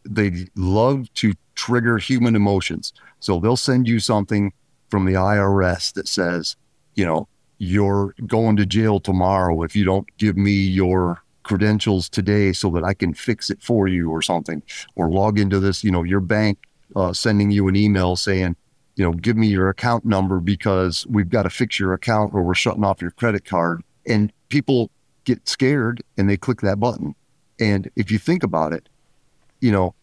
They 0.04 0.46
love 0.54 1.12
to 1.14 1.32
trigger 1.54 1.98
human 1.98 2.36
emotions. 2.36 2.92
So 3.20 3.40
they'll 3.40 3.56
send 3.56 3.88
you 3.88 4.00
something 4.00 4.52
from 4.90 5.06
the 5.06 5.14
IRS 5.14 5.92
that 5.94 6.08
says, 6.08 6.56
you 6.94 7.06
know, 7.06 7.28
you're 7.58 8.14
going 8.26 8.56
to 8.56 8.66
jail 8.66 9.00
tomorrow 9.00 9.62
if 9.62 9.74
you 9.74 9.84
don't 9.84 10.06
give 10.18 10.36
me 10.36 10.52
your 10.52 11.22
credentials 11.42 12.08
today 12.08 12.52
so 12.52 12.70
that 12.70 12.84
I 12.84 12.94
can 12.94 13.14
fix 13.14 13.50
it 13.50 13.62
for 13.62 13.86
you 13.86 14.10
or 14.10 14.22
something, 14.22 14.62
or 14.96 15.10
log 15.10 15.38
into 15.38 15.60
this, 15.60 15.84
you 15.84 15.90
know, 15.90 16.02
your 16.02 16.20
bank 16.20 16.58
uh, 16.96 17.12
sending 17.12 17.50
you 17.50 17.68
an 17.68 17.76
email 17.76 18.16
saying, 18.16 18.56
you 18.96 19.04
know, 19.04 19.12
give 19.12 19.36
me 19.36 19.48
your 19.48 19.68
account 19.68 20.04
number 20.04 20.40
because 20.40 21.06
we've 21.08 21.28
got 21.28 21.42
to 21.42 21.50
fix 21.50 21.78
your 21.78 21.92
account 21.92 22.32
or 22.34 22.42
we're 22.42 22.54
shutting 22.54 22.84
off 22.84 23.02
your 23.02 23.10
credit 23.10 23.44
card. 23.44 23.82
And 24.06 24.32
people 24.48 24.90
get 25.24 25.48
scared 25.48 26.02
and 26.16 26.28
they 26.28 26.36
click 26.36 26.60
that 26.60 26.78
button. 26.78 27.14
And 27.58 27.90
if 27.96 28.10
you 28.10 28.18
think 28.18 28.42
about 28.42 28.72
it, 28.72 28.88
you 29.60 29.72
know, 29.72 29.94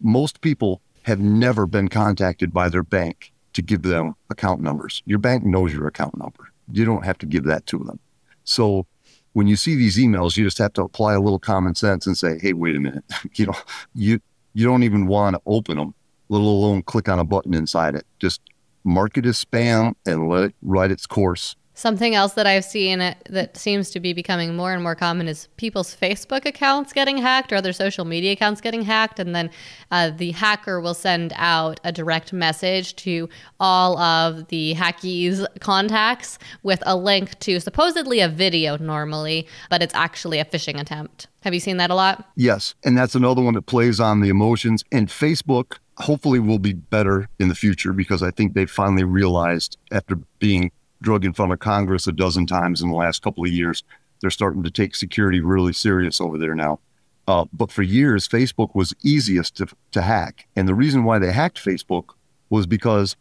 most 0.00 0.40
people 0.40 0.80
have 1.02 1.20
never 1.20 1.66
been 1.66 1.88
contacted 1.88 2.52
by 2.52 2.68
their 2.68 2.82
bank 2.82 3.32
to 3.52 3.62
give 3.62 3.82
them 3.82 4.14
account 4.30 4.60
numbers. 4.60 5.02
Your 5.06 5.18
bank 5.18 5.44
knows 5.44 5.72
your 5.72 5.86
account 5.86 6.16
number. 6.16 6.52
You 6.72 6.84
don't 6.84 7.04
have 7.04 7.18
to 7.18 7.26
give 7.26 7.44
that 7.44 7.66
to 7.66 7.78
them. 7.78 7.98
So 8.44 8.86
when 9.32 9.46
you 9.46 9.56
see 9.56 9.76
these 9.76 9.96
emails, 9.96 10.36
you 10.36 10.44
just 10.44 10.58
have 10.58 10.72
to 10.74 10.82
apply 10.82 11.14
a 11.14 11.20
little 11.20 11.38
common 11.38 11.74
sense 11.74 12.06
and 12.06 12.16
say, 12.16 12.38
"Hey, 12.38 12.52
wait 12.52 12.76
a 12.76 12.80
minute. 12.80 13.04
you 13.34 13.46
know, 13.46 13.56
you 13.94 14.20
you 14.54 14.66
don't 14.66 14.82
even 14.82 15.06
want 15.06 15.36
to 15.36 15.42
open 15.46 15.78
them 15.78 15.94
let 16.30 16.40
alone 16.40 16.82
click 16.82 17.08
on 17.08 17.18
a 17.18 17.24
button 17.24 17.52
inside 17.52 17.94
it. 17.94 18.06
Just 18.18 18.40
mark 18.84 19.18
it 19.18 19.26
as 19.26 19.44
spam 19.44 19.94
and 20.06 20.28
let 20.28 20.44
it 20.44 20.54
ride 20.62 20.90
its 20.90 21.06
course. 21.06 21.56
Something 21.74 22.14
else 22.14 22.34
that 22.34 22.46
I've 22.46 22.64
seen 22.64 22.98
that 22.98 23.56
seems 23.56 23.90
to 23.92 24.00
be 24.00 24.12
becoming 24.12 24.54
more 24.54 24.74
and 24.74 24.82
more 24.82 24.94
common 24.94 25.28
is 25.28 25.48
people's 25.56 25.96
Facebook 25.96 26.44
accounts 26.44 26.92
getting 26.92 27.16
hacked 27.16 27.54
or 27.54 27.56
other 27.56 27.72
social 27.72 28.04
media 28.04 28.32
accounts 28.32 28.60
getting 28.60 28.82
hacked. 28.82 29.18
And 29.18 29.34
then 29.34 29.50
uh, 29.90 30.10
the 30.10 30.32
hacker 30.32 30.78
will 30.80 30.92
send 30.92 31.32
out 31.36 31.80
a 31.82 31.90
direct 31.90 32.34
message 32.34 32.96
to 32.96 33.30
all 33.58 33.98
of 33.98 34.48
the 34.48 34.74
hackees' 34.74 35.46
contacts 35.60 36.38
with 36.62 36.82
a 36.84 36.96
link 36.96 37.38
to 37.40 37.58
supposedly 37.60 38.20
a 38.20 38.28
video 38.28 38.76
normally, 38.76 39.48
but 39.70 39.82
it's 39.82 39.94
actually 39.94 40.38
a 40.38 40.44
phishing 40.44 40.78
attempt. 40.78 41.28
Have 41.44 41.54
you 41.54 41.60
seen 41.60 41.78
that 41.78 41.90
a 41.90 41.94
lot? 41.94 42.28
Yes. 42.36 42.74
And 42.84 42.98
that's 42.98 43.14
another 43.14 43.40
one 43.40 43.54
that 43.54 43.62
plays 43.62 44.00
on 44.00 44.20
the 44.20 44.28
emotions. 44.28 44.84
And 44.92 45.08
Facebook 45.08 45.78
hopefully 46.00 46.38
will 46.38 46.58
be 46.58 46.72
better 46.72 47.28
in 47.38 47.48
the 47.48 47.54
future 47.54 47.92
because 47.92 48.22
I 48.22 48.30
think 48.30 48.54
they 48.54 48.66
finally 48.66 49.04
realized 49.04 49.76
after 49.92 50.16
being 50.38 50.70
drug 51.02 51.24
in 51.24 51.32
front 51.32 51.52
of 51.52 51.58
Congress 51.58 52.06
a 52.06 52.12
dozen 52.12 52.46
times 52.46 52.82
in 52.82 52.90
the 52.90 52.96
last 52.96 53.22
couple 53.22 53.44
of 53.44 53.50
years, 53.50 53.82
they're 54.20 54.30
starting 54.30 54.62
to 54.62 54.70
take 54.70 54.94
security 54.94 55.40
really 55.40 55.72
serious 55.72 56.20
over 56.20 56.36
there 56.38 56.54
now. 56.54 56.80
Uh, 57.26 57.44
but 57.52 57.70
for 57.70 57.82
years, 57.82 58.26
Facebook 58.26 58.74
was 58.74 58.94
easiest 59.02 59.56
to, 59.56 59.66
to 59.92 60.02
hack. 60.02 60.46
And 60.56 60.66
the 60.66 60.74
reason 60.74 61.04
why 61.04 61.18
they 61.18 61.32
hacked 61.32 61.64
Facebook 61.64 62.10
was 62.48 62.66
because 62.66 63.16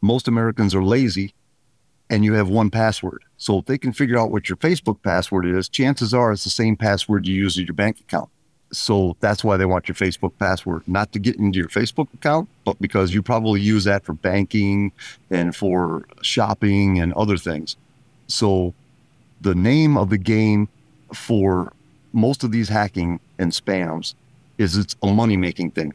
most 0.00 0.28
Americans 0.28 0.74
are 0.74 0.84
lazy 0.84 1.34
and 2.10 2.24
you 2.24 2.34
have 2.34 2.48
one 2.48 2.70
password. 2.70 3.24
So 3.36 3.58
if 3.58 3.64
they 3.64 3.78
can 3.78 3.92
figure 3.92 4.18
out 4.18 4.30
what 4.30 4.48
your 4.48 4.56
Facebook 4.56 5.02
password 5.02 5.46
is, 5.46 5.68
chances 5.68 6.12
are 6.12 6.32
it's 6.32 6.44
the 6.44 6.50
same 6.50 6.76
password 6.76 7.26
you 7.26 7.34
use 7.34 7.56
in 7.56 7.64
your 7.64 7.74
bank 7.74 8.00
account. 8.00 8.28
So 8.72 9.16
that's 9.20 9.44
why 9.44 9.58
they 9.58 9.66
want 9.66 9.86
your 9.86 9.94
Facebook 9.94 10.32
password, 10.38 10.82
not 10.86 11.12
to 11.12 11.18
get 11.18 11.36
into 11.36 11.58
your 11.58 11.68
Facebook 11.68 12.12
account, 12.14 12.48
but 12.64 12.80
because 12.80 13.12
you 13.12 13.22
probably 13.22 13.60
use 13.60 13.84
that 13.84 14.04
for 14.04 14.14
banking 14.14 14.92
and 15.30 15.54
for 15.54 16.06
shopping 16.22 16.98
and 16.98 17.12
other 17.12 17.36
things. 17.36 17.76
So 18.28 18.72
the 19.42 19.54
name 19.54 19.98
of 19.98 20.08
the 20.08 20.16
game 20.18 20.68
for 21.12 21.72
most 22.14 22.44
of 22.44 22.50
these 22.50 22.68
hacking 22.68 23.20
and 23.38 23.52
spams 23.52 24.14
is 24.56 24.76
it's 24.76 24.96
a 25.02 25.06
money 25.06 25.36
making 25.36 25.72
thing. 25.72 25.92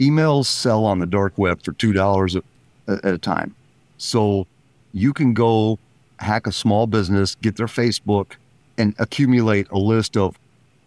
Emails 0.00 0.46
sell 0.46 0.84
on 0.84 0.98
the 0.98 1.06
dark 1.06 1.36
web 1.36 1.62
for 1.62 1.72
$2 1.72 2.42
at 2.88 3.04
a 3.04 3.18
time. 3.18 3.54
So 3.98 4.46
you 4.92 5.12
can 5.12 5.34
go 5.34 5.78
hack 6.18 6.48
a 6.48 6.52
small 6.52 6.88
business, 6.88 7.36
get 7.36 7.56
their 7.56 7.66
Facebook, 7.66 8.32
and 8.76 8.94
accumulate 8.98 9.68
a 9.70 9.78
list 9.78 10.16
of 10.16 10.36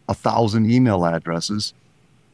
a 0.08 0.13
thousand 0.13 0.70
email 0.70 1.06
addresses, 1.06 1.74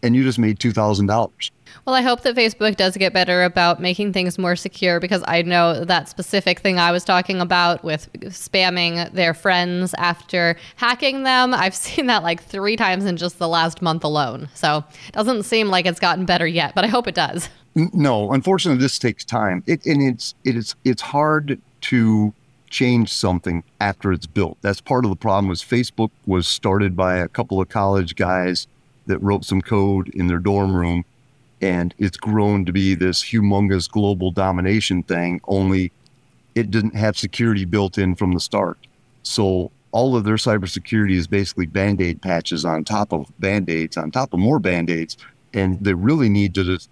and 0.04 0.16
you 0.16 0.24
just 0.24 0.40
made 0.40 0.60
two 0.60 0.72
thousand 0.72 1.08
dollars. 1.08 1.52
Well, 1.86 1.96
I 1.96 2.02
hope 2.02 2.22
that 2.22 2.36
Facebook 2.36 2.76
does 2.76 2.98
get 2.98 3.14
better 3.14 3.44
about 3.44 3.82
making 3.82 4.14
things 4.14 4.38
more 4.38 4.56
secure 4.56 5.00
because 5.00 5.24
I 5.28 5.42
know 5.42 5.86
that 5.86 6.10
specific 6.10 6.60
thing 6.60 6.80
I 6.80 6.92
was 6.92 7.04
talking 7.04 7.40
about 7.42 7.84
with 7.84 8.12
spamming 8.24 9.12
their 9.14 9.34
friends 9.34 9.94
after 9.98 10.58
hacking 10.76 11.24
them. 11.24 11.54
I've 11.54 11.76
seen 11.88 12.08
that 12.08 12.24
like 12.24 12.44
three 12.44 12.76
times 12.76 13.06
in 13.06 13.18
just 13.18 13.40
the 13.40 13.48
last 13.48 13.82
month 13.82 14.04
alone. 14.04 14.50
So 14.54 14.84
it 15.08 15.14
doesn't 15.14 15.44
seem 15.44 15.70
like 15.70 15.86
it's 15.86 16.00
gotten 16.00 16.26
better 16.26 16.48
yet, 16.48 16.76
but 16.76 16.84
I 16.84 16.88
hope 16.88 17.08
it 17.08 17.16
does. 17.16 17.50
No, 17.76 18.34
unfortunately, 18.34 18.82
this 18.82 19.00
takes 19.00 19.24
time. 19.24 19.64
It, 19.66 19.86
and 19.86 20.02
it's 20.02 20.36
it 20.44 20.58
is 20.58 20.76
it's 20.84 21.02
hard 21.02 21.60
to 21.82 22.34
change 22.72 23.14
something 23.14 23.64
after 23.80 24.12
it's 24.12 24.26
built. 24.26 24.58
That's 24.62 24.82
part 24.82 25.06
of 25.06 25.12
the 25.12 25.18
problem. 25.18 25.50
Was 25.50 25.62
Facebook 25.62 26.10
was 26.26 26.48
started 26.48 26.96
by 26.96 27.18
a 27.18 27.28
couple 27.28 27.62
of 27.62 27.70
college 27.70 28.16
guys 28.16 28.66
that 29.06 29.20
wrote 29.20 29.46
some 29.46 29.62
code 29.62 30.10
in 30.10 30.28
their 30.28 30.40
dorm 30.40 30.76
room, 30.76 31.06
and 31.62 31.94
it's 32.00 32.18
grown 32.18 32.66
to 32.66 32.72
be 32.72 32.96
this 32.96 33.24
humongous 33.24 33.90
global 33.92 34.32
domination 34.32 35.04
thing. 35.04 35.42
Only 35.48 35.92
it 36.56 36.72
didn't 36.72 36.96
have 36.96 37.18
security 37.18 37.66
built 37.66 37.98
in 37.98 38.16
from 38.16 38.34
the 38.34 38.40
start. 38.40 38.80
So 39.24 39.72
all 39.92 40.16
of 40.16 40.24
their 40.24 40.36
cybersecurity 40.36 41.16
is 41.16 41.28
basically 41.28 41.66
band 41.66 42.02
aid 42.02 42.22
patches 42.22 42.66
on 42.66 42.84
top 42.84 43.12
of 43.14 43.28
band 43.40 43.70
aids 43.70 43.98
on 43.98 44.12
top 44.12 44.34
of 44.34 44.40
more 44.40 44.60
band 44.60 44.90
aids. 44.90 45.18
And 45.54 45.84
they 45.84 45.94
really 45.94 46.30
need 46.30 46.56
to 46.56 46.64
just 46.64 46.90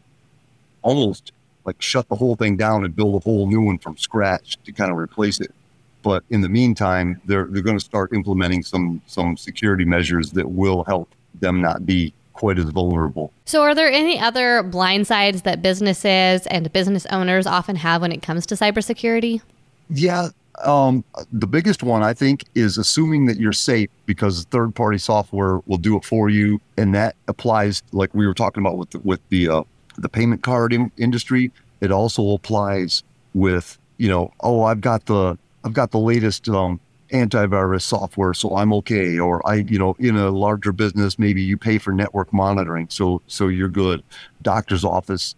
almost 0.81 1.31
like 1.65 1.81
shut 1.81 2.09
the 2.09 2.15
whole 2.15 2.35
thing 2.35 2.57
down 2.57 2.83
and 2.83 2.95
build 2.95 3.15
a 3.15 3.19
whole 3.19 3.47
new 3.47 3.61
one 3.61 3.77
from 3.77 3.97
scratch 3.97 4.57
to 4.65 4.71
kind 4.71 4.91
of 4.91 4.97
replace 4.97 5.39
it. 5.39 5.53
But 6.01 6.23
in 6.29 6.41
the 6.41 6.49
meantime, 6.49 7.21
they're 7.25 7.47
they're 7.49 7.63
going 7.63 7.77
to 7.77 7.83
start 7.83 8.13
implementing 8.13 8.63
some 8.63 9.01
some 9.05 9.37
security 9.37 9.85
measures 9.85 10.31
that 10.31 10.49
will 10.49 10.83
help 10.85 11.09
them 11.39 11.61
not 11.61 11.85
be 11.85 12.13
quite 12.33 12.57
as 12.57 12.69
vulnerable. 12.69 13.33
So, 13.45 13.61
are 13.63 13.75
there 13.75 13.91
any 13.91 14.17
other 14.19 14.63
blind 14.63 15.07
sides 15.07 15.41
that 15.41 15.61
businesses 15.61 16.47
and 16.47 16.71
business 16.71 17.05
owners 17.07 17.45
often 17.45 17.75
have 17.75 18.01
when 18.01 18.11
it 18.11 18.21
comes 18.21 18.45
to 18.47 18.55
cybersecurity? 18.55 19.41
Yeah, 19.89 20.29
um, 20.63 21.03
the 21.31 21.47
biggest 21.47 21.83
one 21.83 22.03
I 22.03 22.13
think 22.13 22.45
is 22.55 22.77
assuming 22.77 23.25
that 23.25 23.37
you're 23.37 23.53
safe 23.53 23.89
because 24.05 24.45
third 24.45 24.73
party 24.75 24.97
software 24.97 25.59
will 25.65 25.77
do 25.77 25.97
it 25.97 26.05
for 26.05 26.29
you, 26.29 26.61
and 26.77 26.95
that 26.95 27.15
applies 27.27 27.83
like 27.91 28.13
we 28.13 28.25
were 28.25 28.33
talking 28.33 28.63
about 28.63 28.77
with 28.77 28.91
the, 28.91 28.99
with 28.99 29.19
the 29.29 29.49
uh, 29.49 29.63
the 29.97 30.09
payment 30.09 30.41
card 30.41 30.73
in- 30.73 30.91
industry. 30.97 31.51
It 31.81 31.91
also 31.91 32.33
applies 32.33 33.03
with, 33.33 33.77
you 33.97 34.09
know, 34.09 34.33
oh, 34.41 34.63
I've 34.63 34.81
got 34.81 35.05
the 35.05 35.37
I've 35.63 35.73
got 35.73 35.91
the 35.91 35.99
latest 35.99 36.47
um, 36.49 36.79
antivirus 37.11 37.81
software, 37.81 38.33
so 38.33 38.55
I'm 38.55 38.73
okay. 38.73 39.19
Or 39.19 39.45
I, 39.47 39.55
you 39.55 39.79
know, 39.79 39.95
in 39.99 40.15
a 40.15 40.29
larger 40.29 40.71
business, 40.71 41.19
maybe 41.19 41.41
you 41.41 41.57
pay 41.57 41.77
for 41.77 41.91
network 41.91 42.31
monitoring, 42.33 42.87
so 42.89 43.21
so 43.27 43.47
you're 43.47 43.69
good. 43.69 44.03
Doctor's 44.41 44.85
office 44.85 45.35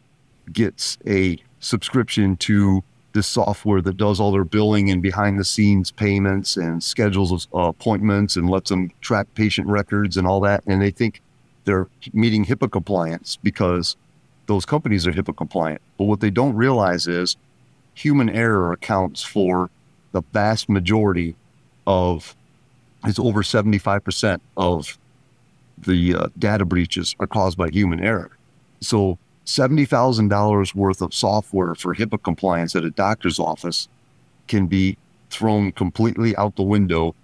gets 0.51 0.97
a 1.07 1.37
subscription 1.59 2.35
to 2.37 2.83
this 3.13 3.27
software 3.27 3.81
that 3.81 3.97
does 3.97 4.19
all 4.19 4.31
their 4.31 4.45
billing 4.45 4.89
and 4.89 5.01
behind 5.01 5.37
the 5.37 5.43
scenes 5.43 5.91
payments 5.91 6.55
and 6.55 6.81
schedules 6.81 7.47
uh, 7.53 7.59
appointments 7.59 8.35
and 8.35 8.49
lets 8.49 8.69
them 8.69 8.89
track 9.01 9.27
patient 9.35 9.67
records 9.67 10.17
and 10.17 10.25
all 10.25 10.39
that. 10.39 10.63
And 10.65 10.81
they 10.81 10.91
think 10.91 11.21
they're 11.65 11.87
meeting 12.13 12.45
HIPAA 12.45 12.71
compliance 12.71 13.37
because 13.43 13.95
those 14.45 14.65
companies 14.65 15.05
are 15.05 15.11
HIPAA 15.11 15.35
compliant. 15.35 15.81
But 15.97 16.05
what 16.05 16.21
they 16.21 16.29
don't 16.29 16.55
realize 16.55 17.07
is 17.07 17.35
human 17.93 18.29
error 18.29 18.71
accounts 18.71 19.21
for 19.21 19.69
the 20.11 20.21
vast 20.33 20.69
majority 20.69 21.35
of, 21.87 22.35
it's 23.05 23.19
over 23.19 23.41
75% 23.41 24.39
of 24.57 24.97
the 25.77 26.15
uh, 26.15 26.27
data 26.37 26.65
breaches 26.65 27.15
are 27.19 27.27
caused 27.27 27.57
by 27.57 27.69
human 27.69 27.99
error. 27.99 28.37
So 28.81 29.17
$70,000 29.45 30.75
worth 30.75 31.01
of 31.01 31.13
software 31.13 31.75
for 31.75 31.95
HIPAA 31.95 32.21
compliance 32.23 32.75
at 32.75 32.83
a 32.83 32.91
doctor's 32.91 33.39
office 33.39 33.87
can 34.47 34.67
be 34.67 34.97
thrown 35.29 35.71
completely 35.71 36.35
out 36.35 36.55
the 36.55 36.63
window 36.63 37.15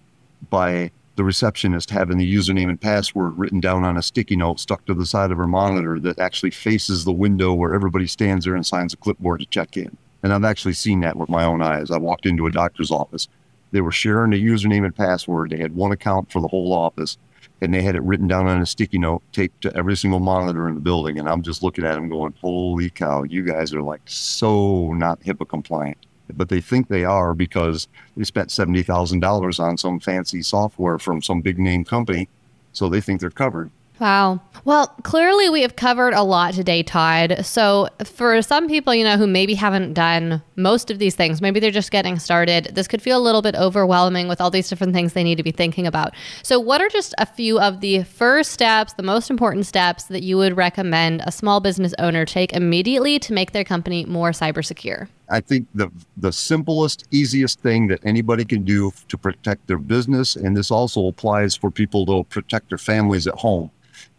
by 0.50 0.92
the 1.18 1.24
receptionist 1.24 1.90
having 1.90 2.18
the 2.18 2.36
username 2.36 2.70
and 2.70 2.80
password 2.80 3.38
written 3.38 3.60
down 3.60 3.84
on 3.84 3.98
a 3.98 4.04
sticky 4.04 4.36
note 4.36 4.60
stuck 4.60 4.86
to 4.86 4.94
the 4.94 5.06
side 5.06 5.32
of 5.32 5.38
her 5.38 5.48
monitor 5.48 6.00
that 6.00 6.20
actually 6.20 6.52
faces 6.52 7.06
the 7.06 7.12
window 7.12 7.54
where 7.54 7.74
everybody 7.74 8.06
stands 8.06 8.46
there 8.46 8.56
and 8.56 8.66
signs 8.66 8.94
a 8.94 8.98
clipboard 8.98 9.40
to 9.40 9.46
check 9.48 9.76
in. 9.76 9.98
And 10.28 10.34
I've 10.34 10.44
actually 10.44 10.74
seen 10.74 11.00
that 11.00 11.16
with 11.16 11.30
my 11.30 11.46
own 11.46 11.62
eyes. 11.62 11.90
I 11.90 11.98
walked 11.98 12.26
into 12.26 12.48
a 12.48 12.52
doctor's 12.52 12.92
office. 12.92 13.30
They 13.72 13.80
were 13.80 13.94
sharing 13.94 14.34
a 14.34 14.36
username 14.36 14.84
and 14.84 14.94
password. 14.94 15.52
They 15.52 15.58
had 15.58 15.74
one 15.74 15.94
account 15.94 16.34
for 16.34 16.42
the 16.42 16.50
whole 16.50 16.74
office 16.74 17.18
and 17.62 17.74
they 17.74 17.82
had 17.82 17.96
it 17.96 18.04
written 18.04 18.28
down 18.28 18.46
on 18.46 18.62
a 18.62 18.66
sticky 18.66 19.00
note 19.00 19.24
taped 19.32 19.62
to 19.62 19.74
every 19.74 19.96
single 19.96 20.20
monitor 20.20 20.68
in 20.68 20.76
the 20.76 20.82
building. 20.82 21.18
And 21.18 21.30
I'm 21.30 21.44
just 21.44 21.64
looking 21.64 21.86
at 21.86 21.94
them 21.94 22.10
going, 22.10 22.34
holy 22.42 22.90
cow, 22.90 23.24
you 23.24 23.42
guys 23.42 23.74
are 23.74 23.82
like 23.82 24.02
so 24.04 24.92
not 24.92 25.22
HIPAA 25.22 25.48
compliant 25.48 25.98
but 26.36 26.50
they 26.50 26.60
think 26.60 26.90
they 26.90 27.06
are 27.06 27.34
because 27.34 27.88
they 28.18 28.26
spent 28.26 28.50
$70,000 28.50 29.60
on 29.62 29.78
some 29.78 29.98
fancy 29.98 30.42
software 30.42 31.00
from 31.00 31.22
some 31.22 31.40
big 31.40 31.58
name 31.58 31.86
company. 31.86 32.28
So 32.74 32.90
they 32.90 33.00
think 33.00 33.22
they're 33.22 33.30
covered. 33.30 33.72
Wow. 34.00 34.42
Well, 34.64 34.88
clearly 35.04 35.50
we 35.50 35.62
have 35.62 35.76
covered 35.76 36.14
a 36.14 36.24
lot 36.24 36.54
today, 36.54 36.84
Todd. 36.84 37.46
So, 37.46 37.88
for 38.04 38.42
some 38.42 38.68
people, 38.68 38.94
you 38.94 39.04
know, 39.04 39.18
who 39.18 39.26
maybe 39.26 39.54
haven't 39.54 39.94
done 39.94 40.42
most 40.56 40.92
of 40.92 41.00
these 41.00 41.16
things, 41.16 41.42
maybe 41.42 41.60
they're 41.60 41.72
just 41.72 41.90
getting 41.90 42.20
started, 42.20 42.72
this 42.74 42.88
could 42.88 43.02
feel 43.02 43.18
a 43.18 43.22
little 43.22 43.42
bit 43.42 43.56
overwhelming 43.56 44.28
with 44.28 44.42
all 44.42 44.52
these 44.52 44.70
different 44.70 44.94
things 44.94 45.14
they 45.14 45.24
need 45.24 45.38
to 45.38 45.44
be 45.44 45.52
thinking 45.52 45.88
about. 45.88 46.14
So, 46.44 46.60
what 46.60 46.82
are 46.82 46.90
just 46.90 47.16
a 47.18 47.26
few 47.26 47.60
of 47.60 47.80
the 47.80 48.04
first 48.04 48.52
steps, 48.52 48.94
the 48.94 49.04
most 49.04 49.30
important 49.30 49.66
steps 49.66 50.04
that 50.06 50.22
you 50.22 50.38
would 50.38 50.58
recommend 50.58 51.22
a 51.26 51.32
small 51.32 51.60
business 51.60 51.94
owner 51.98 52.26
take 52.26 52.54
immediately 52.54 53.20
to 53.20 53.34
make 53.34 53.52
their 53.52 53.64
company 53.64 54.06
more 54.06 54.32
cyber 54.32 54.64
secure? 54.64 55.10
I 55.30 55.40
think 55.40 55.68
the 55.74 55.90
the 56.18 56.32
simplest, 56.32 57.06
easiest 57.12 57.62
thing 57.62 57.88
that 57.88 58.00
anybody 58.04 58.46
can 58.46 58.64
do 58.64 58.92
to 59.08 59.18
protect 59.18 59.68
their 59.68 59.78
business, 59.78 60.36
and 60.36 60.56
this 60.56 60.72
also 60.72 61.08
applies 61.08 61.56
for 61.56 61.72
people 61.72 62.06
to 62.06 62.24
protect 62.26 62.70
their 62.70 62.78
families 62.78 63.28
at 63.28 63.36
home, 63.36 63.72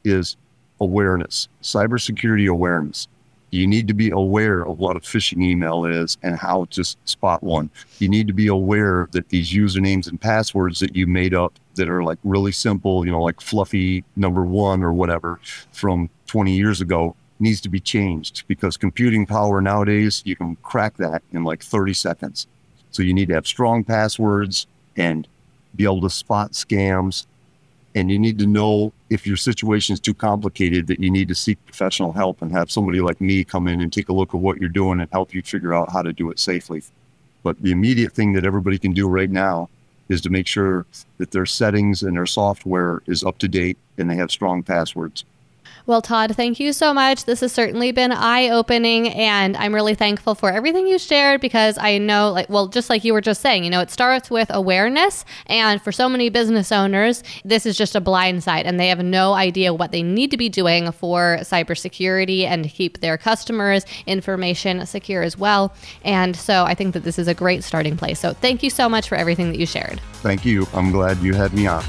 is 0.05 0.37
awareness, 0.81 1.49
cybersecurity 1.63 2.49
awareness. 2.49 3.09
You 3.51 3.67
need 3.67 3.89
to 3.89 3.95
be 3.95 4.11
aware 4.11 4.61
of 4.61 4.79
what 4.79 4.97
a 4.97 5.01
phishing 5.01 5.43
email 5.43 5.87
is 5.87 6.19
and 6.23 6.37
how 6.37 6.67
to 6.67 6.85
spot 6.85 7.43
one. 7.43 7.71
You 7.99 8.09
need 8.09 8.27
to 8.27 8.35
be 8.35 8.47
aware 8.47 9.09
that 9.13 9.31
these 9.31 9.51
usernames 9.51 10.07
and 10.07 10.21
passwords 10.21 10.81
that 10.81 10.95
you 10.95 11.07
made 11.07 11.33
up 11.33 11.55
that 11.77 11.89
are 11.89 12.03
like 12.03 12.19
really 12.25 12.53
simple, 12.53 13.07
you 13.07 13.11
know, 13.11 13.23
like 13.23 13.41
fluffy 13.41 14.05
number 14.17 14.45
one 14.45 14.83
or 14.83 14.93
whatever 14.93 15.41
from 15.73 16.11
20 16.27 16.55
years 16.55 16.83
ago 16.83 17.17
needs 17.41 17.61
to 17.63 17.69
be 17.69 17.81
changed 17.81 18.45
because 18.49 18.77
computing 18.77 19.25
power 19.25 19.61
nowadays, 19.61 20.23
you 20.27 20.37
can 20.37 20.57
crack 20.57 20.97
that 20.99 21.23
in 21.33 21.45
like 21.45 21.63
30 21.63 21.95
seconds. 21.95 22.47
So 22.91 23.03
you 23.03 23.15
need 23.15 23.29
to 23.29 23.35
have 23.35 23.47
strong 23.47 23.85
passwords 23.85 24.67
and 24.97 25.27
be 25.75 25.85
able 25.85 26.01
to 26.03 26.11
spot 26.11 26.53
scams. 26.53 27.27
And 27.95 28.11
you 28.11 28.19
need 28.19 28.39
to 28.39 28.47
know 28.47 28.93
if 29.11 29.27
your 29.27 29.37
situation 29.37 29.95
is 29.95 30.01
too 30.01 30.15
complicated 30.15 30.87
that 30.89 31.01
you 31.01 31.11
need 31.11 31.29
to 31.29 31.35
seek 31.35 31.65
professional 31.65 32.13
help 32.13 32.43
and 32.43 32.53
have 32.53 32.71
somebody 32.71 33.01
like 33.01 33.21
me 33.21 33.45
come 33.45 33.67
in 33.67 33.81
and 33.81 33.93
take 33.93 34.09
a 34.09 34.13
look 34.13 34.35
at 34.35 34.41
what 34.41 34.59
you're 34.59 34.69
doing 34.69 35.01
and 35.01 35.11
help 35.11 35.35
you 35.35 35.43
figure 35.43 35.75
out 35.75 35.91
how 35.91 36.03
to 36.03 36.13
do 36.13 36.31
it 36.31 36.39
safely. 36.39 36.83
But 37.43 37.61
the 37.63 37.73
immediate 37.73 38.13
thing 38.13 38.35
that 38.35 38.45
everybody 38.45 38.79
can 38.79 38.93
do 38.93 39.09
right 39.09 39.31
now 39.31 39.71
is 40.09 40.21
to 40.23 40.31
make 40.31 40.47
sure 40.47 40.87
that 41.19 41.31
their 41.31 41.47
settings 41.47 42.03
and 42.03 42.17
their 42.17 42.27
software 42.27 43.03
is 43.07 43.25
up 43.25 43.39
to 43.39 43.49
date 43.49 43.79
and 43.97 44.11
they 44.11 44.17
have 44.17 44.31
strong 44.31 44.63
passwords. 44.63 45.25
Well, 45.89 46.03
Todd, 46.03 46.37
thank 46.37 46.61
you 46.61 46.75
so 46.75 46.93
much. 46.93 47.25
This 47.25 47.41
has 47.41 47.51
certainly 47.51 47.93
been 47.93 48.13
eye 48.13 48.51
opening, 48.51 49.09
and 49.09 49.57
I'm 49.57 49.75
really 49.75 49.95
thankful 49.95 50.35
for 50.35 50.53
everything 50.53 50.87
you 50.87 50.99
shared 50.99 51.41
because 51.41 51.79
I 51.79 51.97
know, 51.97 52.31
like, 52.31 52.51
well, 52.51 52.69
just 52.69 52.91
like 52.91 53.05
you 53.05 53.15
were 53.15 53.23
just 53.23 53.41
saying, 53.41 53.65
you 53.65 53.71
know, 53.71 53.81
it 53.81 53.91
starts 53.91 54.31
with 54.31 54.51
awareness. 54.51 55.25
And 55.47 55.81
for 55.81 55.91
so 55.91 56.07
many 56.07 56.29
business 56.29 56.73
owners, 56.73 57.25
this 57.43 57.65
is 57.65 57.75
just 57.75 57.97
a 57.97 58.03
blind 58.03 58.43
side, 58.43 58.67
and 58.67 58.79
they 58.79 58.89
have 58.89 59.03
no 59.03 59.33
idea 59.33 59.73
what 59.73 59.91
they 59.91 60.03
need 60.03 60.31
to 60.31 60.37
be 60.37 60.51
doing 60.51 60.93
for 60.93 61.39
cybersecurity 61.41 62.45
and 62.45 62.65
to 62.65 62.69
keep 62.69 63.01
their 63.01 63.17
customers' 63.17 63.87
information 64.07 64.85
secure 64.85 65.23
as 65.23 65.39
well. 65.39 65.73
And 66.05 66.37
so 66.37 66.65
I 66.65 66.75
think 66.75 66.93
that 66.93 67.05
this 67.05 67.19
is 67.19 67.29
a 67.29 67.35
great 67.35 67.65
starting 67.65 67.97
place. 67.97 68.21
So 68.21 68.35
thank 68.35 68.63
you 68.63 68.69
so 68.69 68.91
much 68.91 69.09
for 69.09 69.15
everything 69.15 69.53
that 69.53 69.59
you 69.59 69.65
shared. 69.65 70.03
Thank 70.17 70.45
you. 70.45 70.67
I'm 70.75 70.93
glad 70.93 71.17
you 71.21 71.33
had 71.33 71.55
me 71.55 71.67
on. 71.67 71.83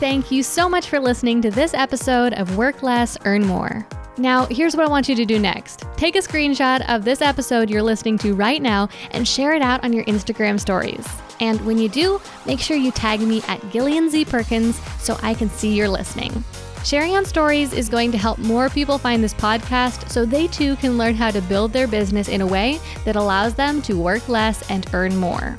Thank 0.00 0.30
you 0.30 0.42
so 0.42 0.66
much 0.66 0.88
for 0.88 0.98
listening 0.98 1.42
to 1.42 1.50
this 1.50 1.74
episode 1.74 2.32
of 2.32 2.56
Work 2.56 2.82
Less, 2.82 3.18
Earn 3.26 3.46
More. 3.46 3.86
Now, 4.16 4.46
here's 4.46 4.74
what 4.74 4.86
I 4.86 4.88
want 4.88 5.10
you 5.10 5.14
to 5.14 5.26
do 5.26 5.38
next. 5.38 5.84
Take 5.98 6.16
a 6.16 6.20
screenshot 6.20 6.82
of 6.88 7.04
this 7.04 7.20
episode 7.20 7.68
you're 7.68 7.82
listening 7.82 8.16
to 8.20 8.34
right 8.34 8.62
now 8.62 8.88
and 9.10 9.28
share 9.28 9.52
it 9.52 9.60
out 9.60 9.84
on 9.84 9.92
your 9.92 10.06
Instagram 10.06 10.58
stories. 10.58 11.06
And 11.40 11.60
when 11.66 11.76
you 11.76 11.90
do, 11.90 12.18
make 12.46 12.60
sure 12.60 12.78
you 12.78 12.92
tag 12.92 13.20
me 13.20 13.42
at 13.46 13.60
Gillian 13.70 14.08
Z 14.08 14.24
Perkins 14.24 14.80
so 15.02 15.18
I 15.22 15.34
can 15.34 15.50
see 15.50 15.74
you're 15.74 15.86
listening. 15.86 16.44
Sharing 16.82 17.14
on 17.14 17.26
stories 17.26 17.74
is 17.74 17.90
going 17.90 18.10
to 18.12 18.16
help 18.16 18.38
more 18.38 18.70
people 18.70 18.96
find 18.96 19.22
this 19.22 19.34
podcast 19.34 20.08
so 20.08 20.24
they 20.24 20.46
too 20.46 20.76
can 20.76 20.96
learn 20.96 21.14
how 21.14 21.30
to 21.30 21.42
build 21.42 21.74
their 21.74 21.86
business 21.86 22.28
in 22.28 22.40
a 22.40 22.46
way 22.46 22.80
that 23.04 23.16
allows 23.16 23.52
them 23.54 23.82
to 23.82 24.00
work 24.00 24.30
less 24.30 24.68
and 24.70 24.86
earn 24.94 25.14
more. 25.14 25.58